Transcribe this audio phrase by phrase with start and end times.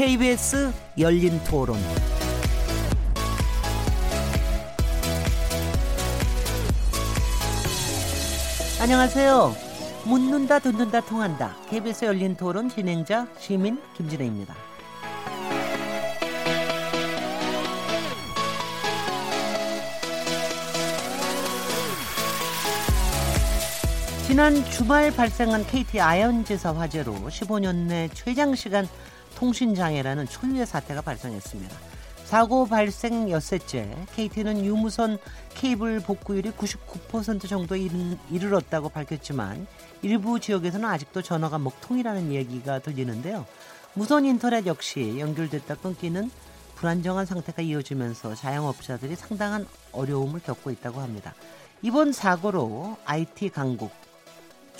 [0.00, 1.76] KBS 열린 토론.
[8.80, 9.54] 안녕하세요.
[10.06, 11.54] 묻는다, 듣는다, 통한다.
[11.68, 14.54] KBS 열린 토론 진행자 시민 김진혜입니다.
[24.26, 28.88] 지난 주말 발생한 KT 아현지사 화재로 15년 내 최장 시간
[29.40, 31.74] 통신 장애라는 초유의 사태가 발생했습니다.
[32.26, 35.16] 사고 발생 엿새째 KT는 유무선
[35.54, 39.66] 케이블 복구율이 99% 정도 이르렀다고 밝혔지만
[40.02, 43.46] 일부 지역에서는 아직도 전화가 먹통이라는 얘기가 들리는데요.
[43.94, 46.30] 무선 인터넷 역시 연결됐다 끊기는
[46.74, 51.34] 불안정한 상태가 이어지면서 자영업자들이 상당한 어려움을 겪고 있다고 합니다.
[51.80, 53.90] 이번 사고로 IT 강국,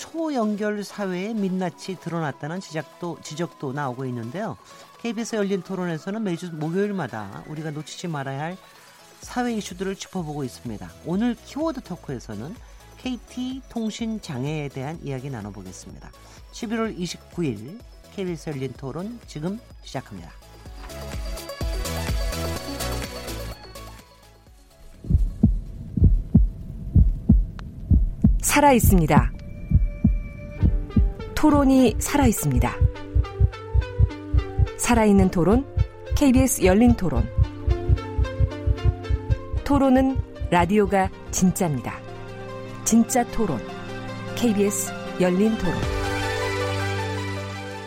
[0.01, 4.56] 초연결 사회의 민낯이 드러났다는 지적도, 지적도 나오고 있는데요.
[5.03, 8.56] KBS 열린 토론에서는 매주 목요일마다 우리가 놓치지 말아야 할
[9.21, 10.91] 사회 이슈들을 짚어보고 있습니다.
[11.05, 12.55] 오늘 키워드 토크에서는
[12.97, 16.11] KT 통신 장애에 대한 이야기 나눠보겠습니다.
[16.53, 17.78] 11월 29일
[18.15, 20.33] KBS 열린 토론 지금 시작합니다.
[28.41, 29.39] 살아 있습니다.
[31.41, 32.70] 토론이 살아 있습니다.
[34.77, 35.64] 살아있는 토론,
[36.14, 37.27] KBS 열린 토론.
[39.64, 41.98] 토론은 라디오가 진짜입니다.
[42.84, 43.58] 진짜 토론,
[44.36, 45.74] KBS 열린 토론.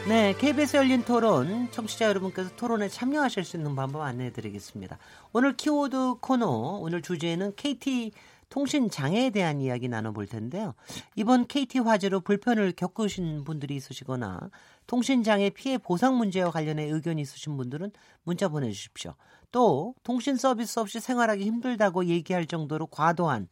[0.07, 4.97] 네, KBS 열린 토론 청취자 여러분께서 토론에 참여하실 수 있는 방법 안내해 드리겠습니다.
[5.31, 8.13] 오늘 키워드 코너 오늘 주제는 KT
[8.53, 10.75] 통신 장애에 대한 이야기 나눠볼 텐데요.
[11.16, 14.51] 이번 KT 화재로 불편을 겪으신 분들이 있으시거나
[14.85, 17.89] 통신 장애 피해 보상 문제와 관련해 의견이 있으신 분들은
[18.22, 19.16] 문자 보내주십시오.
[19.51, 23.47] 또 통신 서비스 없이 생활하기 힘들다고 얘기할 정도로 과도한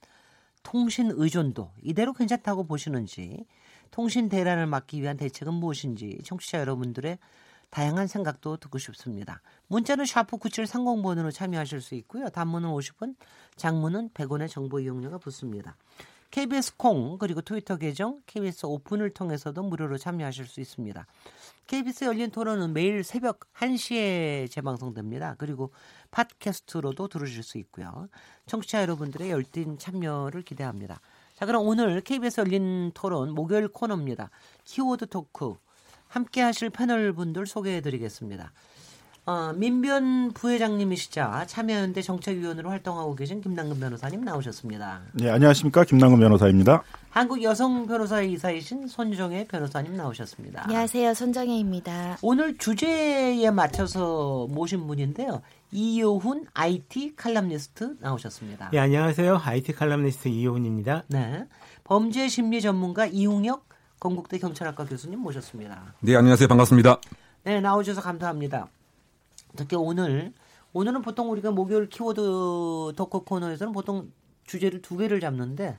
[0.61, 3.47] 통신 의존도 이대로 괜찮다고 보시는지
[3.89, 7.17] 통신 대란을 막기 위한 대책은 무엇인지 청취자 여러분들의
[7.71, 9.41] 다양한 생각도 듣고 싶습니다.
[9.67, 12.29] 문자는 샤프 9730번으로 참여하실 수 있고요.
[12.29, 13.15] 단문은 50원,
[13.55, 15.77] 장문은 100원의 정보 이용료가 붙습니다.
[16.31, 21.05] KBS 콩 그리고 트위터 계정 KBS 오픈을 통해서도 무료로 참여하실 수 있습니다.
[21.67, 25.35] KBS 열린 토론은 매일 새벽 1시에 재방송됩니다.
[25.37, 25.71] 그리고
[26.11, 28.07] 팟캐스트로도 들으실 수 있고요.
[28.45, 31.01] 청취자 여러분들의 열띤 참여를 기대합니다.
[31.35, 34.29] 자, 그럼 오늘 KBS 열린 토론 목요일 코너입니다.
[34.63, 35.55] 키워드 토크
[36.11, 38.51] 함께 하실 패널 분들 소개해 드리겠습니다.
[39.25, 45.03] 어, 민변 부회장님이시자 참여연대 정책위원으로 활동하고 계신 김남근 변호사님 나오셨습니다.
[45.13, 45.85] 네, 안녕하십니까.
[45.85, 46.83] 김남근 변호사입니다.
[47.11, 50.63] 한국 여성 변호사 이사이신 손정혜 변호사님 나오셨습니다.
[50.63, 51.13] 안녕하세요.
[51.13, 52.17] 손정혜입니다.
[52.23, 55.41] 오늘 주제에 맞춰서 모신 분인데요.
[55.71, 58.71] 이효훈 IT 칼럼니스트 나오셨습니다.
[58.71, 59.39] 네, 안녕하세요.
[59.41, 61.03] IT 칼럼니스트 이효훈입니다.
[61.07, 61.45] 네.
[61.85, 63.71] 범죄 심리 전문가 이웅혁
[64.01, 65.93] 건국대 경찰학과 교수님 모셨습니다.
[65.99, 66.47] 네, 안녕하세요.
[66.47, 66.99] 반갑습니다.
[67.43, 68.67] 네, 나오셔서 감사합니다.
[69.55, 70.33] 특히 오늘
[70.73, 74.11] 오늘은 보통 우리가 목요일 키워드 토크 코너에서는 보통
[74.45, 75.77] 주제를 두 개를 잡는데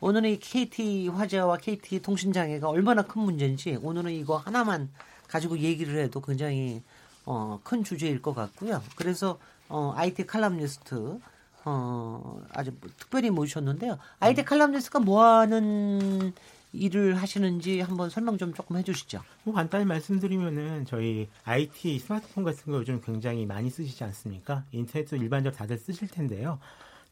[0.00, 4.90] 오늘은 이 KT 화재와 KT 통신 장애가 얼마나 큰 문제인지 오늘은 이거 하나만
[5.28, 6.82] 가지고 얘기를 해도 굉장히
[7.24, 8.82] 어, 큰 주제일 것 같고요.
[8.96, 11.20] 그래서 어, IT 칼럼니스트
[11.64, 13.98] 어, 아주 특별히 모셨는데요.
[14.18, 16.32] IT 칼럼니스트가 뭐 하는
[16.72, 19.22] 일을 하시는지 한번 설명 좀 조금 해주시죠.
[19.44, 24.64] 뭐 간단히 말씀드리면은 저희 IT 스마트폰 같은 거 요즘 굉장히 많이 쓰시지 않습니까?
[24.72, 26.58] 인터넷도 일반적으로 다들 쓰실 텐데요.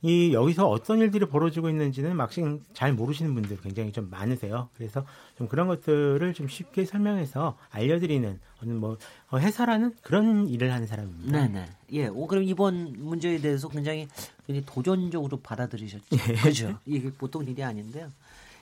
[0.03, 4.71] 이 여기서 어떤 일들이 벌어지고 있는지는 막상 잘 모르시는 분들 굉장히 좀 많으세요.
[4.75, 5.05] 그래서
[5.37, 8.97] 좀 그런 것들을 좀 쉽게 설명해서 알려드리는 어느 뭐
[9.29, 11.47] 어, 회사라는 그런 일을 하는 사람입니다.
[11.47, 11.67] 네네.
[11.93, 12.07] 예.
[12.07, 14.09] 오, 그럼 이번 문제에 대해서 굉장히,
[14.47, 16.05] 굉장히 도전적으로 받아들이셨죠.
[16.13, 16.35] 예.
[16.35, 16.79] 그죠.
[16.87, 18.11] 이게 보통 일이 아닌데요.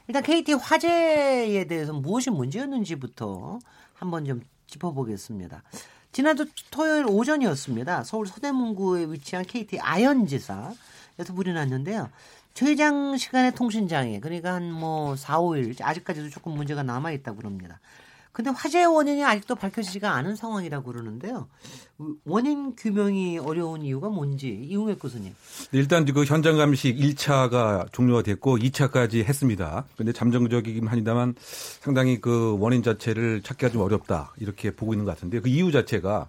[0.08, 3.58] 일단 KT 화재에 대해서 무엇이 문제였는지부터
[3.94, 5.62] 한번 좀 짚어보겠습니다.
[6.12, 8.04] 지난주 토요일 오전이었습니다.
[8.04, 12.08] 서울 서대문구에 위치한 KT 아현지사에서 불이 났는데요.
[12.54, 17.78] 최장 시간의 통신 장애, 그러니까 한 뭐 4, 5일, 아직까지도 조금 문제가 남아 있다고 그럽니다.
[18.38, 21.48] 근데 화재 원인이 아직도 밝혀지지가 않은 상황이라고 그러는데요.
[22.24, 25.34] 원인 규명이 어려운 이유가 뭔지 이웅혁 교수님.
[25.72, 29.86] 네, 일단 그 현장 감식 1차가 종료가 됐고 2차까지 했습니다.
[29.96, 31.34] 근데 잠정적이긴 합니다만
[31.80, 36.28] 상당히 그 원인 자체를 찾기가 좀 어렵다 이렇게 보고 있는 것 같은데 그 이유 자체가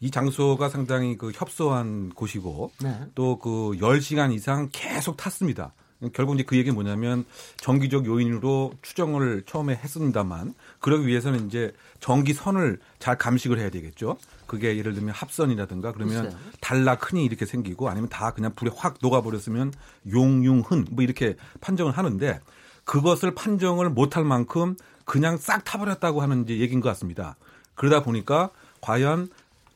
[0.00, 2.94] 이 장소가 상당히 그 협소한 곳이고 네.
[3.14, 5.72] 또그 10시간 이상 계속 탔습니다.
[6.12, 7.24] 결국 이제 그 얘기는 뭐냐면
[7.56, 14.16] 정기적 요인으로 추정을 처음에 했습니다만 그러기 위해서는 이제 전기선을 잘 감식을 해야 되겠죠.
[14.46, 16.40] 그게 예를 들면 합선이라든가 그러면 글쎄요.
[16.60, 19.72] 달라크니 이렇게 생기고 아니면 다 그냥 불에 확 녹아버렸으면
[20.10, 22.40] 용융흔 뭐 이렇게 판정을 하는데
[22.84, 27.36] 그것을 판정을 못할 만큼 그냥 싹 타버렸다고 하는 이제 얘기인 것 같습니다.
[27.74, 29.28] 그러다 보니까 과연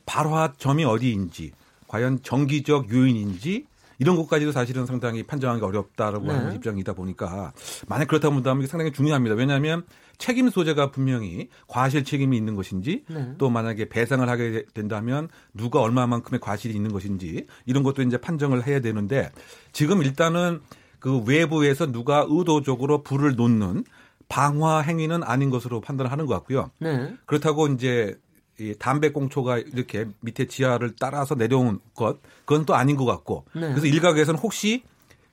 [0.05, 1.51] 발화점이 어디인지
[1.87, 3.65] 과연 정기적 요인인지
[4.03, 6.33] 이런 것까지도 사실은 상당히 판정하기 어렵다라고 네.
[6.33, 7.53] 하는 입장이다 보니까
[7.87, 9.33] 만약 그렇다고 본다면 상당히 중요합니다.
[9.35, 9.85] 왜냐하면
[10.17, 13.33] 책임 소재가 분명히 과실 책임이 있는 것인지 네.
[13.37, 18.81] 또 만약에 배상을 하게 된다면 누가 얼마만큼의 과실이 있는 것인지 이런 것도 이제 판정을 해야
[18.81, 19.31] 되는데
[19.71, 20.59] 지금 일단은
[20.99, 23.85] 그 외부에서 누가 의도적으로 불을 놓는
[24.27, 26.71] 방화 행위는 아닌 것으로 판단하는 것 같고요.
[26.79, 27.13] 네.
[27.25, 28.17] 그렇다고 이제
[28.59, 33.61] 이 담배 꽁초가 이렇게 밑에 지하를 따라서 내려온 것 그건 또 아닌 것 같고 네.
[33.61, 34.83] 그래서 일각에서는 혹시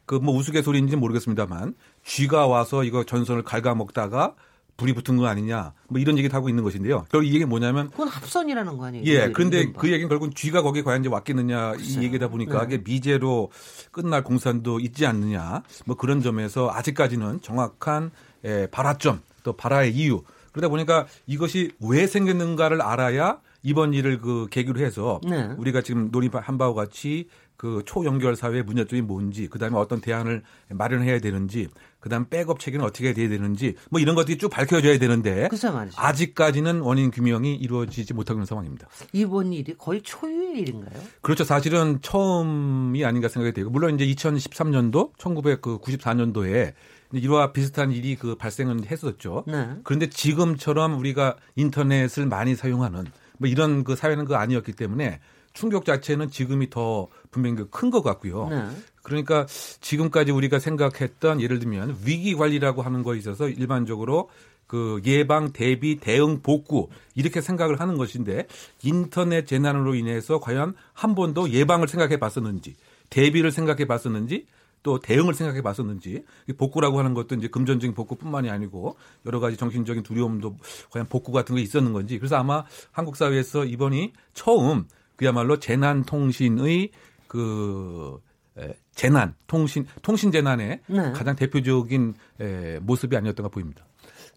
[0.06, 1.74] 그 뭐 우스갯소리인지 는 모르겠습니다만
[2.04, 4.34] 쥐가 와서 이거 전선을 갉아먹다가
[4.76, 7.04] 불이 붙은 거 아니냐 뭐 이런 얘기도 하고 있는 것인데요.
[7.12, 9.04] 결국 이 얘기는 뭐냐면 그건 합선이라는 거 아니에요?
[9.04, 9.30] 예.
[9.30, 12.02] 그런데 그 얘기는 결국은 쥐가 거기에 과연 이제 왔겠느냐 이 글쎄요.
[12.04, 12.74] 얘기다 보니까 네.
[12.76, 13.50] 이게 미제로
[13.92, 18.10] 끝날 공산도 있지 않느냐 뭐 그런 점에서 아직까지는 정확한
[18.44, 24.80] 에, 발화점 또 발화의 이유 그러다 보니까 이것이 왜 생겼는가를 알아야 이번 일을 그 계기로
[24.80, 25.50] 해서 네.
[25.58, 31.68] 우리가 지금 논의한 바와 같이 그 초연결 사회의 문제점이 뭔지 그다음에 어떤 대안을 마련해야 되는지
[31.98, 35.46] 그다음 백업 체계는 어떻게 돼야 되는지 뭐 이런 것들이 쭉 밝혀져야 되는데.
[35.94, 38.88] 아직까지는 원인 규명이 이루어지지 못하고 있는 상황입니다.
[39.12, 41.02] 이번 일이 거의 초유의 일인가요?
[41.20, 41.44] 그렇죠.
[41.44, 46.72] 사실은 처음이 아닌가 생각이 되고 물론 이제 2013년도 1994년도에
[47.12, 49.44] 이와 비슷한 일이 그 발생은 했었죠.
[49.46, 49.76] 네.
[49.82, 53.06] 그런데 지금처럼 우리가 인터넷을 많이 사용하는
[53.38, 55.20] 뭐 이런 그 사회는 그 아니었기 때문에
[55.52, 58.48] 충격 자체는 지금이 더 분명히 그큰것 같고요.
[58.48, 58.64] 네.
[59.02, 59.46] 그러니까
[59.80, 64.28] 지금까지 우리가 생각했던 예를 들면 위기 관리라고 하는 거에 있어서 일반적으로
[64.66, 68.46] 그 예방, 대비, 대응, 복구 이렇게 생각을 하는 것인데
[68.84, 72.76] 인터넷 재난으로 인해서 과연 한 번도 예방을 생각해 봤었는지
[73.08, 74.46] 대비를 생각해 봤었는지
[74.82, 78.96] 또 대응을 생각해 봤었는지 이 복구라고 하는 것도 이제 금전적인 복구뿐만이 아니고
[79.26, 80.56] 여러 가지 정신적인 두려움도
[80.90, 84.86] 과연 복구 같은 게 있었는 건지 그래서 아마 한국 사회에서 이번이 처음
[85.16, 86.90] 그야말로 재난 통신의
[87.28, 88.18] 그
[88.58, 91.12] 에, 재난 통신 통신 재난의 네.
[91.12, 93.84] 가장 대표적인 에, 모습이 아니었던가 보입니다.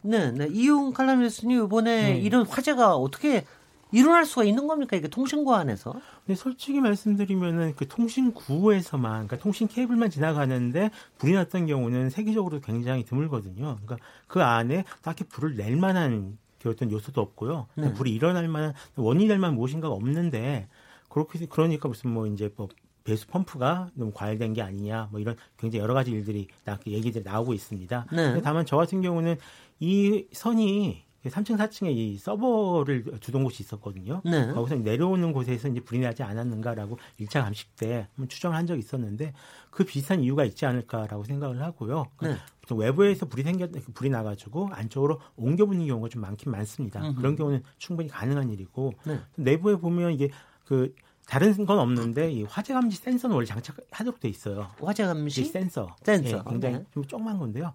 [0.01, 0.47] 네, 네.
[0.51, 3.45] 이용 칼럼니스트님 이번에 이런 화재가 어떻게
[3.93, 4.97] 일어날 수가 있는 겁니까?
[4.97, 5.93] 이게 통신과 안에서?
[6.25, 13.77] 근데 솔직히 말씀드리면은 그 통신구에서만, 그러니까 통신 케이블만 지나가는데 불이 났던 경우는 세계적으로 굉장히 드물거든요.
[13.83, 13.97] 그러니까
[14.27, 17.67] 그 안에 딱히 불을 낼 만한 그 어떤 요소도 없고요.
[17.75, 17.93] 네.
[17.93, 20.67] 불이 일어날 만한 원인이 될 만한 무엇인가가 없는데
[21.09, 22.69] 그렇게 그러니까 무슨 뭐 이제 뭐
[23.03, 27.53] 배수 펌프가 너무 과열된 게 아니냐 뭐 이런 굉장히 여러 가지 일들이 나 얘기들이 나오고
[27.53, 28.07] 있습니다.
[28.13, 28.41] 네.
[28.41, 29.35] 다만 저 같은 경우는
[29.79, 34.21] 이 선이 3층, 4층에 이 서버를 두던 곳이 있었거든요.
[34.25, 34.51] 네.
[34.51, 39.33] 거기서 내려오는 곳에서 이제 불이 나지 않았는가라고 1차 감식 때 추정을 한 적이 있었는데
[39.69, 42.07] 그 비슷한 이유가 있지 않을까라고 생각을 하고요.
[42.21, 42.35] 네.
[42.61, 47.01] 보통 외부에서 불이 생겼 불이 나가지고 안쪽으로 옮겨 붙는 경우가 좀 많긴 많습니다.
[47.01, 47.15] 음흠.
[47.15, 49.19] 그런 경우는 충분히 가능한 일이고 네.
[49.35, 50.29] 내부에 보면 이게
[50.65, 50.93] 그
[51.25, 54.67] 다른 건 없는데 이 화재 감지 센서는 원래 장착하도록 돼 있어요.
[54.81, 55.45] 화재 이 감시?
[55.45, 55.95] 센서.
[56.03, 56.37] 센서.
[56.37, 56.85] 예, 굉장히 네.
[56.93, 57.73] 좀 조그만 건데요.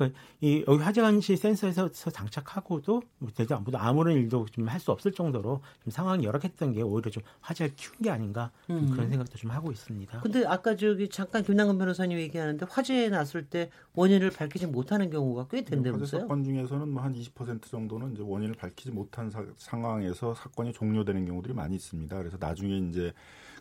[0.00, 4.92] 그, 이, 여기 화재 감시 센서에서 장착하고도 뭐 되지 않고도 아무런 일도 좀 할 수
[4.92, 8.90] 없을 정도로 좀 상황이 열악했던 게 오히려 좀 화재를 키운 게 아닌가 좀 음.
[8.92, 10.20] 그런 생각도 좀 하고 있습니다.
[10.20, 15.58] 근데 아까 저기 잠깐 김남근 변호사님 얘기하는데 화재 났을 때 원인을 밝히지 못하는 경우가 꽤
[15.58, 16.22] 화재 된다면서요?
[16.22, 21.52] 사건 중에서는 뭐 한 20% 정도는 이제 원인을 밝히지 못한 사- 상황에서 사건이 종료되는 경우들이
[21.52, 22.16] 많이 있습니다.
[22.16, 23.12] 그래서 나중에 이제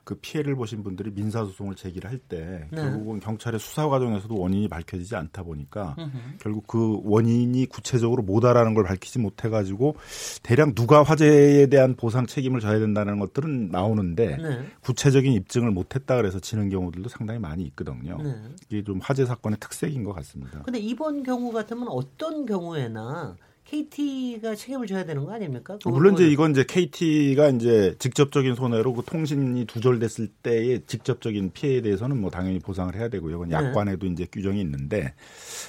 [0.04, 2.82] 그 피해를 보신 분들이 민사소송을 제기를 할때 네.
[2.82, 6.18] 결국은 경찰의 수사 과정에서도 원인이 밝혀지지 않다 보니까 음흠.
[6.40, 9.96] 결국 그 원인이 구체적으로 뭐다라는 걸 밝히지 못해가지고
[10.44, 14.66] 대략 누가 화재에 대한 보상 책임을 져야 된다는 것들은 나오는데 네.
[14.82, 18.18] 구체적인 입증을 못했다 그래서 지는 경우들도 상당히 많이 있거든요.
[18.22, 18.36] 네.
[18.70, 20.62] 이게 좀 화재 사건의 특색인 것 같습니다.
[20.64, 23.36] 근데 이번 경우 같으면 어떤 경우에나
[23.70, 25.78] KT가 책임을 져야 되는 거 아닙니까?
[25.86, 32.20] 물론 이제 이건 이제 KT가 이제 직접적인 손해로 그 통신이 두절됐을 때의 직접적인 피해에 대해서는
[32.20, 33.38] 뭐 당연히 보상을 해야 되고요.
[33.38, 33.56] 그건 네.
[33.56, 35.14] 약관에도 이제 규정이 있는데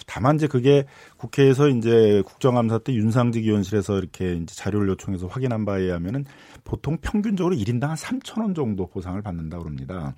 [0.06, 0.86] 다만 이제 그게
[1.18, 6.24] 국회에서 이제 국정감사 때 윤상직 의원실에서 이렇게 이제 자료를 요청해서 확인한 바에 의하면은
[6.64, 10.14] 보통 평균적으로 1인당 한 3천 원 정도 보상을 받는다고 합니다.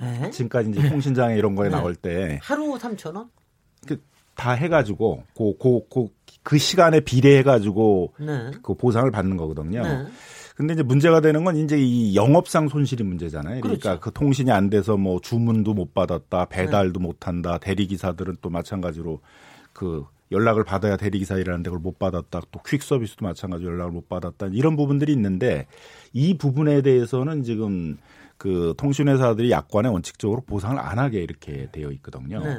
[0.00, 0.30] 네?
[0.30, 1.76] 지금까지 이제 통신장애 이런 거에 네.
[1.76, 3.30] 나올 때 하루 3천 원?
[4.40, 6.06] 다 해가지고 그, 그, 그,
[6.42, 8.50] 그 시간에 비례해가지고 네.
[8.62, 9.82] 그 보상을 받는 거거든요.
[9.82, 10.06] 네.
[10.56, 13.60] 근데 이제 문제가 되는 건 이제 이 영업상 손실이 문제잖아요.
[13.60, 14.00] 그러니까 그렇죠.
[14.00, 19.20] 그 통신이 안 돼서 뭐 주문도 못 받았다, 배달도 못 한다, 대리 기사들은 또 마찬가지로
[19.74, 24.48] 그 연락을 받아야 대리기사 일하는데 그걸 못 받았다, 또 퀵 서비스도 마찬가지로 연락을 못 받았다,
[24.52, 25.66] 이런 부분들이 있는데
[26.14, 27.98] 이 부분에 대해서는 지금
[28.40, 32.42] 그 통신회사들이 약관에 원칙적으로 보상을 안 하게 이렇게 되어 있거든요.
[32.42, 32.56] 네.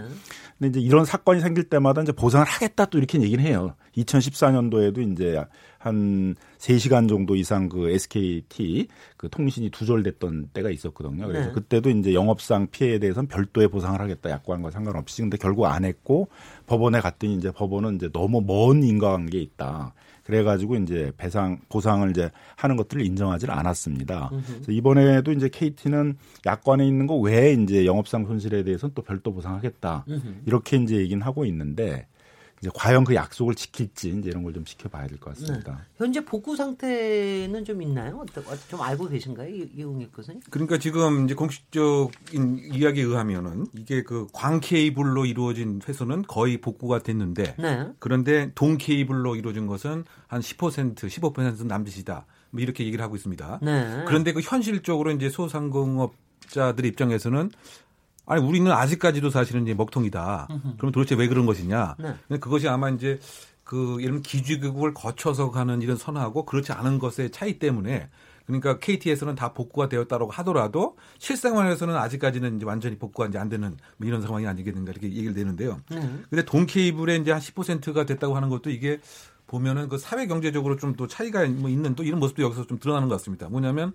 [0.60, 3.74] 근데 이제 이런 사건이 생길 때마다 이제 보상을 하겠다 또 이렇게 얘기는 해요.
[3.98, 5.44] 2014년도에도 이제
[5.80, 11.26] 한 3시간 정도 이상 그 SKT 그 통신이 두절됐던 때가 있었거든요.
[11.26, 11.52] 그래서 네.
[11.52, 14.30] 그때도 이제 영업상 피해에 대해서는 별도의 보상을 하겠다.
[14.30, 15.24] 약관과 상관없이.
[15.24, 16.30] 근데 결국 안 했고
[16.68, 19.96] 법원에 갔더니 이제 법원은 이제 너무 먼 인과관계에 있다.
[20.24, 24.30] 그래가지고 이제 배상 보상을 이제 하는 것들을 인정하지를 않았습니다.
[24.56, 30.06] 그래서 이번에도 이제 KT는 약관에 있는 거 외에 이제 영업상 손실에 대해서는 또 별도 보상하겠다.
[30.46, 32.08] 이렇게 이제 얘기는 하고 있는데
[32.62, 35.80] 이제 과연 그 약속을 지킬지 이제 이런 걸 좀 지켜봐야 될 것 같습니다.
[35.98, 38.18] 현재 복구 상태는 좀 있나요?
[38.20, 40.42] 어, 좀 알고 계신가요, 이- 이용익 교수님?
[40.50, 47.56] 그러니까 지금 이제 공식적인 이야기에 의하면은 이게 그 광 케이블로 이루어진 회수는 거의 복구가 됐는데
[47.58, 47.88] 네.
[48.00, 52.26] 그런데 동 케이블로 이루어진 것은 한 10% 15% 남짓이다.
[52.52, 53.60] 뭐 이렇게 얘기를 하고 있습니다.
[53.64, 54.04] 네.
[54.08, 56.14] 그런데 그 현실적으로 이제 소상공업
[56.50, 57.50] 자들 입장에서는
[58.32, 60.48] 아니 우리는 아직까지도 사실은 이제 먹통이다.
[60.78, 61.96] 그럼 도대체 왜 그런 것이냐?
[62.00, 62.16] 네.
[62.28, 63.20] 근데 그것이 아마 이제
[63.66, 68.10] 그 들면 기주국을 거쳐서 가는 이런 선하고 그렇지 않은 것의 차이 때문에
[68.46, 74.08] 그러니까 KT에서는 다 복구가 되었다고 하더라도 실생활에서는 아직까지는 이제 완전히 복구가 이제 안 되는 뭐
[74.08, 75.82] 이런 상황이 아니겠는가 이렇게 얘기를 되는데요.
[75.90, 76.00] 네.
[76.30, 79.02] 근데 동 케이블에 이제 한 10%가 됐다고 하는 것도 이게
[79.48, 83.10] 보면은 그 사회 경제적으로 좀 또 차이가 뭐 있는 또 이런 모습도 여기서 좀 드러나는
[83.10, 83.50] 것 같습니다.
[83.50, 83.94] 뭐냐면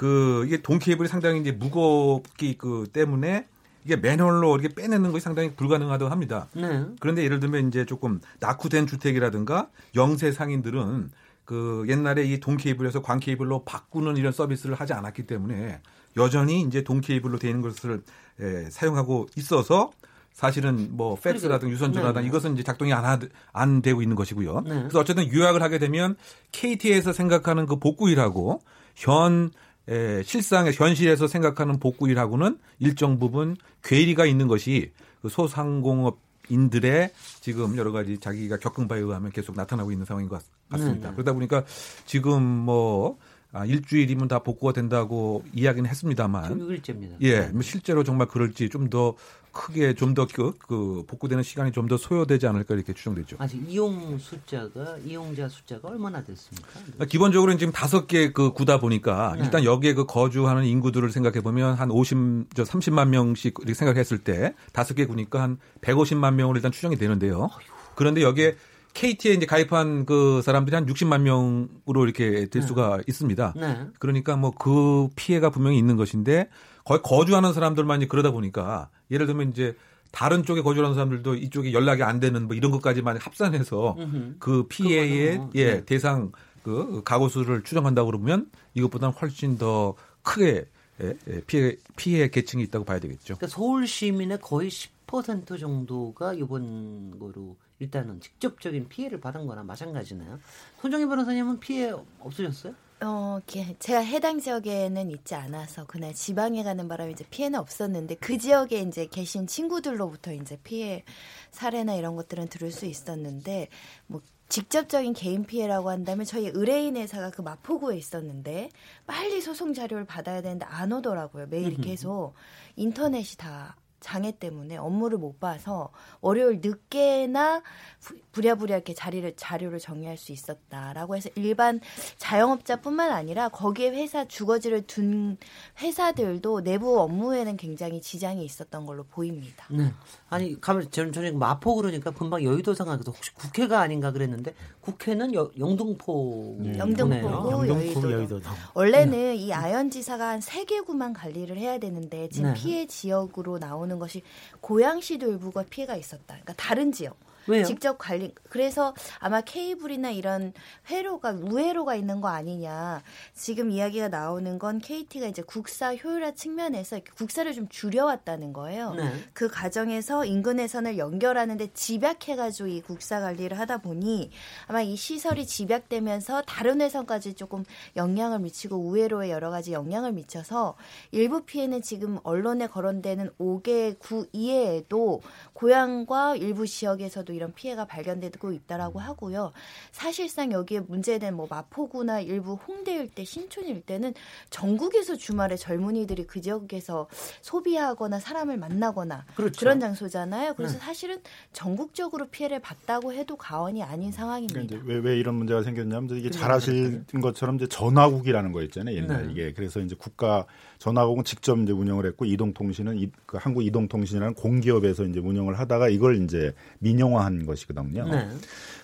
[0.00, 3.46] 그 이게 동 케이블이 상당히 이제 무겁기 그 때문에
[3.84, 6.46] 이게 맨홀로 이렇게 빼내는 것이 상당히 불가능하다고 합니다.
[6.54, 6.86] 네.
[7.00, 11.10] 그런데 예를 들면 이제 조금 낙후된 주택이라든가 영세 상인들은
[11.44, 15.82] 그 옛날에 이 동 케이블에서 광 케이블로 바꾸는 이런 서비스를 하지 않았기 때문에
[16.16, 18.02] 여전히 이제 동 케이블로 되는 것을
[18.40, 19.90] 에, 사용하고 있어서
[20.32, 22.28] 사실은 뭐 팩스라든가 유선 전화든 네.
[22.28, 23.18] 이것은 이제 작동이 안, 하,
[23.52, 24.62] 안 되고 있는 것이고요.
[24.62, 24.70] 네.
[24.78, 26.16] 그래서 어쨌든 요약을 하게 되면
[26.52, 28.62] KT에서 생각하는 그 복구일하고
[28.94, 29.50] 현
[29.88, 36.18] 에, 실상의 현실에서 생각하는 복구일하고는 일정 부분 괴리가 있는 것이 그 소상공업
[36.48, 37.10] 인들의
[37.40, 41.08] 지금 여러 가지 자기가 겪은 바에 의하면 계속 나타나고 있는 상황인 것 같- 같습니다.
[41.10, 41.14] 네.
[41.14, 41.64] 그러다 보니까
[42.06, 43.18] 지금 뭐
[43.52, 47.16] 아, 일주일이면 다 복구가 된다고 이야기는 했습니다만 지금 6일째입니다.
[47.20, 49.14] 예, 뭐 실제로 정말 그럴지 좀 더
[49.52, 53.36] 크게 좀 더 그, 그 복구되는 시간이 좀 더 소요되지 않을까 이렇게 추정되죠.
[53.38, 56.68] 아직 이용 숫자가 이용자 숫자가 얼마나 됐습니까?
[56.74, 59.44] 그러니까 기본적으로는 지금 다섯 개 그 구다 보니까 네.
[59.44, 64.54] 일단 여기에 그 거주하는 인구들을 생각해 보면 한 50, 저 30만 명씩 이렇게 생각했을 때
[64.72, 67.48] 다섯 개 구니까 한 150만 명으로 일단 추정이 되는데요.
[67.96, 68.56] 그런데 여기에
[68.92, 73.54] KT에 이제 가입한 그 사람들이 한 60만 명으로 이렇게 될 수가 있습니다.
[73.56, 73.86] 네.
[73.98, 76.48] 그러니까 뭐 그 피해가 분명히 있는 것인데
[76.84, 79.76] 거의 거주하는 사람들만 이제 그러다 보니까 예를 들면 이제
[80.12, 84.34] 다른 쪽에 거주하는 사람들도 이쪽에 연락이 안 되는 뭐 이런 것까지만 합산해서 음흠.
[84.38, 85.84] 그 피해의 예 네.
[85.84, 90.66] 대상 그 가구 수를 추정한다고 그러면 이것보다는 훨씬 더 크게
[91.02, 93.36] 예, 예, 피해 피해 계층이 있다고 봐야 되겠죠.
[93.36, 100.38] 그러니까 서울 시민의 거의 10% 정도가 이번 거로 일단은 직접적인 피해를 받은 거나 마찬가지나요?
[100.82, 102.74] 손정희 변호사님은 피해 없으셨어요?
[103.02, 103.38] 어,
[103.78, 109.06] 제가 해당 지역에는 있지 않아서 그날 지방에 가는 바람에 이제 피해는 없었는데 그 지역에 이제
[109.06, 111.04] 계신 친구들로부터 이제 피해
[111.50, 113.68] 사례나 이런 것들은 들을 수 있었는데
[114.06, 118.68] 뭐 직접적인 개인 피해라고 한다면 저희 의뢰인 회사가 그 마포구에 있었는데
[119.06, 121.46] 빨리 소송 자료를 받아야 되는데 안 오더라고요.
[121.46, 122.34] 메일이 계속
[122.76, 125.90] 인터넷이 다 장애 때문에 업무를 못 봐서
[126.20, 127.62] 월요일 늦게나
[128.00, 131.80] 부- 부랴부랴 이렇게 자리를 자료를 정리할 수 있었다라고 해서 일반
[132.16, 135.36] 자영업자뿐만 아니라 거기에 회사 주거지를 둔
[135.80, 139.66] 회사들도 내부 업무에는 굉장히 지장이 있었던 걸로 보입니다.
[139.70, 139.92] 네.
[140.30, 145.50] 아니, 가면 저는 저는 마포 그러니까 금방 여의도 생각해서 혹시 국회가 아닌가 그랬는데 국회는 여,
[145.58, 148.12] 영등포 영등포고 영등포 여의도도.
[148.12, 148.48] 여의도도.
[148.74, 152.60] 원래는 이 아현 지사가 한 세 개 구만 관리를 해야 되는데 지금 네.
[152.60, 154.22] 피해 지역으로 나오는 것이
[154.60, 156.22] 고양시도 일부가 피해가 있었다.
[156.28, 157.16] 그러니까 다른 지역.
[157.50, 157.64] 왜요?
[157.64, 160.52] 직접 관리 그래서 아마 케이블이나 이런
[160.88, 163.02] 회로가 우회로가 있는 거 아니냐
[163.34, 168.94] 지금 이야기가 나오는 건 KT가 이제 국사 효율화 측면에서 국사를 좀 줄여왔다는 거예요.
[168.94, 169.12] 네.
[169.32, 174.30] 그 과정에서 인근 해선을 연결하는데 집약해가지고 이 국사 관리를 하다 보니
[174.66, 177.64] 아마 이 시설이 집약되면서 다른 해선까지 조금
[177.96, 180.76] 영향을 미치고 우회로에 여러 가지 영향을 미쳐서
[181.10, 185.20] 일부 피해는 지금 언론에 거론되는 5개 구 이외에도
[185.52, 189.52] 고향과 일부 지역에서도 이런 피해가 발견되고 있다라고 하고요.
[189.92, 194.12] 사실상 여기에 문제된 뭐 마포구나 일부 홍대 일대, 신촌 일대는
[194.50, 197.08] 전국에서 주말에 젊은이들이 그 지역에서
[197.40, 199.64] 소비하거나 사람을 만나거나 그렇죠.
[199.64, 200.54] 런 장소잖아요.
[200.54, 200.80] 그래서 네.
[200.80, 201.22] 사실은
[201.54, 204.60] 전국적으로 피해를 봤다고 해도 과언이 아닌 상황입니다.
[204.60, 208.96] 이제 왜, 왜 이런 문제가 생겼냐면 이게 그냥 잘 아실 것처럼 이제 전화국이라는 거 있잖아요
[208.96, 209.32] 옛날 네.
[209.32, 210.44] 이게 그래서 이제 국가
[210.80, 216.22] 전화국은 직접 이제 운영을 했고 이동통신은 이, 그 한국 이동통신이라는 공기업에서 이제 운영을 하다가 이걸
[216.22, 218.04] 이제 민영화한 것이거든요.
[218.08, 218.28] 네.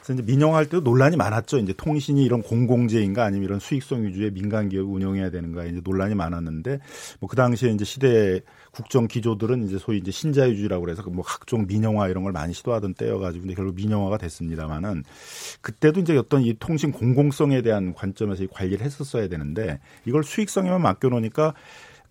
[0.03, 1.59] 그래서 이제 민영화할 때도 논란이 많았죠.
[1.59, 6.81] 이제 통신이 이런 공공재인가 아니면 이런 수익성 위주의 민간 기업이 운영해야 되는가 이제 논란이 많았는데
[7.21, 12.09] 뭐 그 당시에 이제 시대 국정 기조들은 이제 소위 이제 신자유주의라고 그래서 그뭐 각종 민영화
[12.09, 15.05] 이런 걸 많이 시도하던 때여가지고 이제 결국 민영화가 됐습니다만은
[15.61, 21.53] 그때도 이제 어떤 이 통신 공공성에 대한 관점에서 이 관리를 했었어야 되는데 이걸 수익성에만 맡겨놓으니까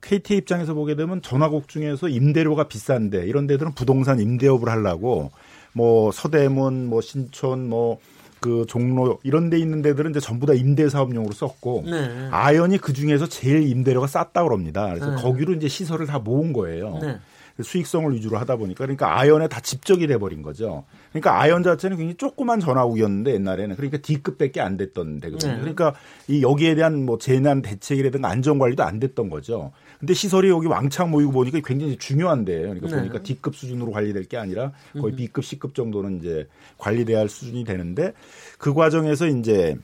[0.02, 5.32] KT 입장에서 보게 되면 전화국 중에서 임대료가 비싼데 이런 데들은 부동산 임대업을 하려고
[5.74, 8.00] 뭐 서대문, 뭐 신촌, 뭐
[8.46, 12.28] 그 종로 이런 데 있는 데들은 이제 전부 다 임대 사업용으로 썼고 네.
[12.30, 14.88] 아연이 그 중에서 제일 임대료가 쌌다 그럽니다.
[14.90, 15.22] 그래서 네.
[15.22, 17.00] 거기로 이제 시설을 다 모은 거예요.
[17.02, 17.18] 네.
[17.62, 20.84] 수익성을 위주로 하다 보니까 그러니까 아연에 다 집적이 돼 버린 거죠.
[21.12, 25.54] 그러니까 아연 자체는 굉장히 조그만 전화국이었는데 옛날에는 그러니까 D급밖에 안 됐던 데거든요.
[25.54, 25.60] 네.
[25.60, 25.94] 그러니까
[26.28, 29.72] 이 여기에 대한 뭐 재난 대책이라든가 안전 관리도 안 됐던 거죠.
[30.00, 32.62] 근데 시설이 여기 왕창 모이고 보니까 굉장히 중요한데요.
[32.62, 32.96] 그러니까 네.
[32.98, 36.48] 보니까 D급 수준으로 관리될 게 아니라 거의 B급, C급 정도는 이제
[36.78, 38.12] 관리돼야 할 수준이 되는데
[38.58, 39.78] 그 과정에서 이제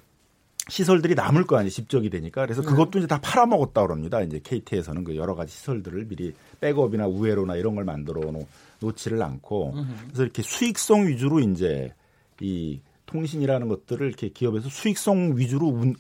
[0.72, 1.70] 시설들이 남을 거 아니에요.
[1.70, 2.46] 집적이 되니까.
[2.46, 4.22] 그래서 그것도 이제 다 팔아먹었다 그럽니다.
[4.22, 8.48] 이제 KT에서는 그 여러 가지 시설들을 미리 백업이나 우회로나 이런 걸 만들어 놓,
[8.80, 9.74] 놓지를 않고
[10.08, 11.94] 그래서 이렇게 수익성 위주로 이제
[12.40, 15.96] 이 통신이라는 것들을 이렇게 기업에서 수익성 위주로 운,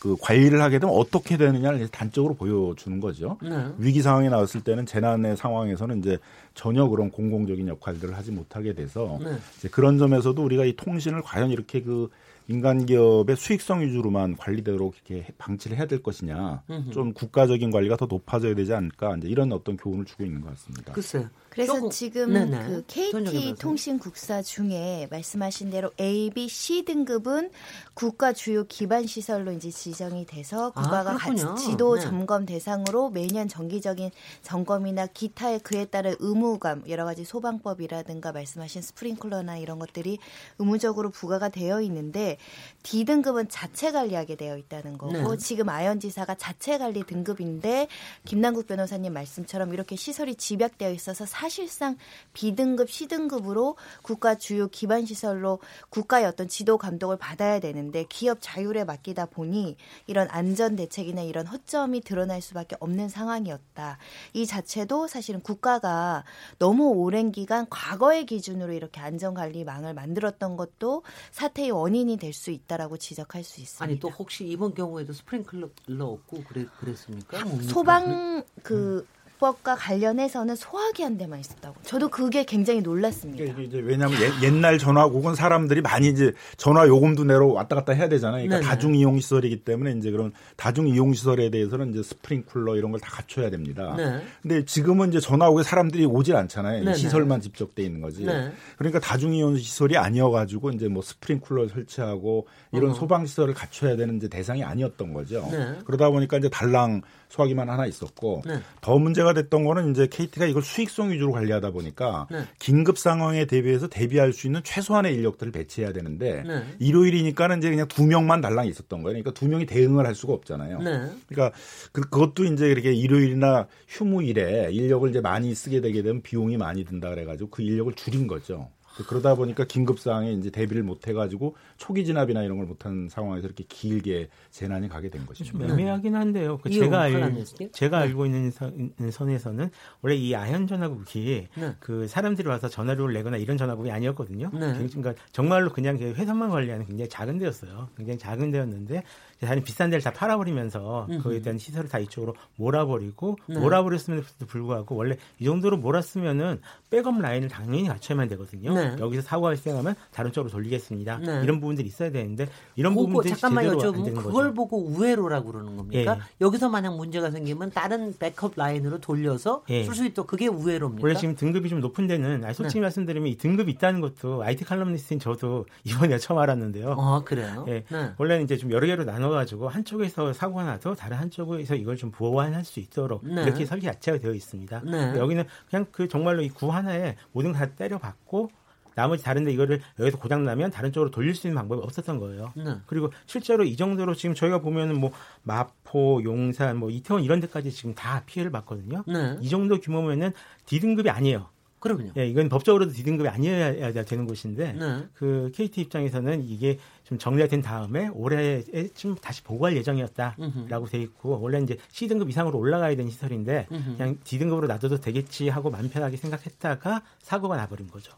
[0.00, 3.38] 그 관리를 하게 되면 어떻게 되느냐를 이제 단적으로 보여주는 거죠.
[3.40, 3.66] 네.
[3.78, 6.18] 위기 상황이 나왔을 때는 재난의 상황에서는 이제
[6.54, 9.36] 전혀 그런 공공적인 역할들을 하지 못하게 돼서 네.
[9.56, 12.08] 이제 그런 점에서도 우리가 이 통신을 과연 이렇게 그
[12.50, 18.06] 민간 기업의 수익성 위주로만 관리되도록 이렇게 해- 방치를 해야 될 것이냐, 좀 국가적인 관리가 더
[18.06, 20.92] 높아져야 되지 않을까, 이제 이런 어떤 교훈을 주고 있는 것 같습니다.
[20.92, 21.28] 글쎄요.
[21.50, 22.64] 그래서 조금- 지금 네네.
[22.66, 23.54] 그 KT.
[23.58, 27.50] 통신국사 중에 말씀하신 대로 A, B, C 등급은
[27.94, 31.48] 국가 주요 기반 시설로 이제 지정이 돼서 아, 국가가 그렇군요.
[31.48, 32.02] 같이 지도 네.
[32.02, 34.10] 점검 대상으로 매년 정기적인
[34.42, 40.18] 점검이나 기타의 그에 따른 의무감 여러 가지 소방법이라든가 말씀하신 스프링클러나 이런 것들이
[40.58, 42.38] 의무적으로 부과가 되어 있는데
[42.82, 45.36] D 등급은 자체 관리하게 되어 있다는 거고 네.
[45.38, 47.88] 지금 아현지사가 자체 관리 등급인데
[48.24, 51.96] 김남국 변호사님 말씀처럼 이렇게 시설이 집약되어 있어서 사실상
[52.34, 59.24] B등급, C등급으로 국가 주요 기반 시설로 국가의 어떤 지도 감독을 받아야 되는데 기업 자율에 맡기다
[59.26, 59.76] 보니
[60.06, 63.96] 이런 안전 대책이나 이런 허점이 드러날 수밖에 없는 상황이었다.
[64.34, 66.24] 이 자체도 사실은 국가가
[66.58, 72.96] 너무 오랜 기간 과거의 기준으로 이렇게 안전 관리망을 만들었던 것도 사태의 원인이 될 수 있다라고
[72.96, 73.84] 지적할 수 있습니다.
[73.84, 77.44] 아니 또 혹시 이번 경우에도 스프링클러 없고 그래 그랬습니까?
[77.44, 77.72] 뭡니까?
[77.72, 79.04] 소방 그
[79.40, 81.76] 법과 관련해서는 소화기 한 대만 있었다고.
[81.82, 83.42] 저도 그게 굉장히 놀랐습니다.
[83.42, 88.08] 이게 이제 왜냐하면 옛, 날 전화국은 사람들이 많이 이제 전화 요금도 내러 왔다 갔다 해야
[88.10, 88.46] 되잖아요.
[88.46, 88.68] 그러니까.
[88.70, 93.08] 다중 이용 시설이기 때문에 이제 그런 다중 이용 시설에 대해서는 이제 스프링쿨러 이런 걸 다
[93.08, 93.94] 갖춰야 됩니다.
[93.96, 94.20] 네.
[94.42, 96.82] 근데 지금은 이제 전화국에 사람들이 오질 않잖아요.
[96.82, 96.96] 이 네네.
[96.98, 98.26] 시설만 집적돼 있는 거지.
[98.26, 98.52] 네.
[98.76, 102.98] 그러니까 다중 이용 시설이 아니어가지고 이제 뭐 스프링쿨러 설치하고 이런 어허.
[102.98, 105.48] 소방 시설을 갖춰야 되는 이제 대상이 아니었던 거죠.
[105.50, 105.78] 네.
[105.86, 107.00] 그러다 보니까 이제 달랑
[107.30, 108.60] 소화기만 하나 있었고 네.
[108.80, 112.40] 더 문제가 됐던 거는 이제 KT가 이걸 수익성 위주로 관리하다 보니까 네.
[112.58, 116.64] 긴급 상황에 대비해서 대비할 수 있는 최소한의 인력들을 배치해야 되는데 네.
[116.78, 119.22] 일요일이니까는 이제 그냥 두 명만 달랑 있었던 거예요.
[119.22, 120.78] 그러니까 두 명이 대응을 할 수가 없잖아요.
[120.80, 121.08] 네.
[121.28, 121.56] 그러니까
[121.92, 127.10] 그, 그것도 이제 이렇게 일요일이나 휴무일에 인력을 이제 많이 쓰게 되게 되면 비용이 많이 든다
[127.10, 128.68] 그래가지고 그 인력을 줄인 거죠.
[129.04, 133.64] 그러다 보니까 긴급 상황에 이제 대비를 못 해가지고 초기 진압이나 이런 걸 못한 상황에서 이렇게
[133.68, 135.72] 길게 재난이 가게 된좀 것입니다.
[135.72, 136.58] 애매하긴 한데요.
[136.58, 137.44] 그 이용 제가 알?
[137.72, 138.04] 제가 네.
[138.04, 139.70] 알고 있는 선, 선에서는
[140.02, 141.76] 원래 이 아현 전화국이 네.
[141.80, 144.50] 그 사람들이 와서 전화를 내거나 이런 전화국이 아니었거든요.
[144.52, 144.72] 네.
[144.74, 147.88] 그러니까 정말로 그냥 그 회사만 관리하는 굉장히 작은 데였어요.
[147.96, 149.02] 굉장히 작은 데였는데
[149.40, 153.58] 다른 비싼 데를 다 팔아버리면서 그에 대한 시설을 다 이쪽으로 몰아버리고 네.
[153.58, 158.74] 몰아버렸음에도 불구하고 원래 이 정도로 몰았으면은 백업 라인을 당연히 갖춰야만 되거든요.
[158.74, 158.96] 네.
[158.98, 161.18] 여기서 사고가 발생하면 다른 쪽으로 돌리겠습니다.
[161.18, 161.40] 네.
[161.42, 164.54] 이런 부분들이 있어야 되는데 이런 그거 부분들이 잠깐만 제대로 여쭤보면 그걸 거죠.
[164.54, 166.18] 보고 우회로라고 그러는 겁니까?
[166.18, 166.22] 예.
[166.40, 169.84] 여기서 만약 문제가 생기면 다른 백업 라인으로 돌려서 예.
[169.84, 171.02] 쓸수 있도록 그게 우회로입니까?
[171.02, 172.82] 원래 지금 등급이 좀 높은 데는 아니, 솔직히 네.
[172.82, 176.96] 말씀드리면 이 등급이 있다는 것도 IT 칼럼니스트인 저도 이번에 처음 알았는데요.
[176.98, 177.64] 아 그래요?
[177.68, 177.84] 예.
[177.90, 178.12] 네.
[178.18, 182.64] 원래는 이제 좀 여러 개로 나눠 가지고 한쪽에서 사고가 나도 다른 한쪽에서 이걸 좀 보완할
[182.64, 183.42] 수 있도록 네.
[183.42, 184.82] 이렇게 설계 자체가 되어 있습니다.
[184.84, 185.18] 네.
[185.18, 188.50] 여기는 그냥 그 정말로 이 구 하나에 모든 거다 때려박고
[188.96, 192.52] 나머지 다른데 이거를 여기서 고장 나면 다른 쪽으로 돌릴 수 있는 방법이 없었던 거예요.
[192.56, 192.76] 네.
[192.86, 195.10] 그리고 실제로 이 정도로 지금 저희가 보면은 뭐
[195.44, 199.04] 마포, 용산, 뭐 이태원 이런 데까지 지금 다 피해를 봤거든요.
[199.06, 199.36] 네.
[199.40, 200.32] 이 정도 규모면은
[200.66, 201.46] D등급이 아니에요.
[201.80, 202.10] 그럼요.
[202.18, 205.04] 예, 이건 법적으로도 D등급이 아니어야 되는 곳인데 네.
[205.14, 211.58] 그 KT 입장에서는 이게 좀 정리가 된 다음에 올해쯤 다시 보고할 예정이었다라고 돼 있고 원래
[211.60, 217.56] 이제 C등급 이상으로 올라가야 되는 시설인데 그냥 D등급으로 놔둬도 되겠지 하고 마음 편하게 생각했다가 사고가
[217.56, 218.12] 나버린 거죠.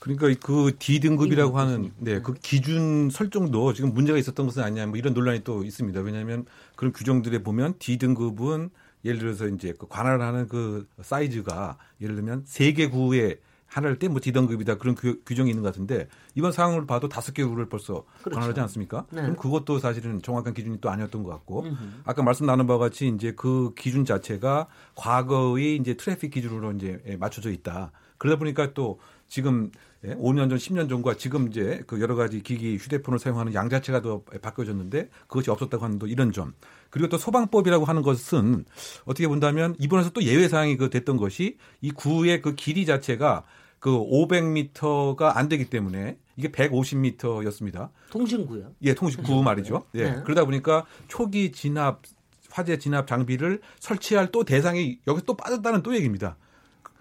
[0.00, 4.96] 그러니까 그 D 등급이라고 하는 네, 그 기준 설정도 지금 문제가 있었던 것은 아니냐 뭐
[4.96, 6.00] 이런 논란이 또 있습니다.
[6.00, 8.70] 왜냐하면 그런 규정들에 보면 D 등급은
[9.06, 13.38] 예를 들어서 이제 그 관할하는 그 사이즈가 예를 들면 세 개 구에
[13.68, 17.44] 하나를 때뭐 D 등급이다 그런 규, 규정이 있는 것 같은데 이번 상황을 봐도 다섯 개
[17.44, 18.30] 구를 벌써 그렇죠.
[18.36, 19.06] 관할하지 않습니까?
[19.10, 19.22] 네.
[19.22, 21.64] 그럼 그것도 사실은 정확한 기준이 또 아니었던 것 같고
[22.04, 27.16] 아까 말씀 나눈 바와 같이 이제 그 기준 자체가 과거의 이제 트래픽 기준으로 이제 예,
[27.16, 27.90] 맞춰져 있다.
[28.18, 29.70] 그러다 보니까 또 지금
[30.04, 34.00] 예, 5년 전, 10년 전과 지금 이제 그 여러 가지 기기 휴대폰을 사용하는 양 자체가
[34.00, 36.54] 더 바뀌어졌는데 그것이 없었다고 하는 또 이런 점.
[36.90, 38.64] 그리고 또 소방법이라고 하는 것은
[39.04, 43.44] 어떻게 본다면 이번에서 또 예외 사항이 그 됐던 것이 이 구의 그 길이 자체가
[43.78, 47.90] 그 500m가 안 되기 때문에 이게 150m였습니다.
[48.10, 48.72] 통신구요.
[48.82, 49.84] 예, 통신구 말이죠.
[49.94, 50.02] 예.
[50.10, 50.22] 네.
[50.24, 52.02] 그러다 보니까 초기 진압
[52.50, 56.36] 화재 진압 장비를 설치할 또 대상이 여기 또 빠졌다는 또 얘기입니다.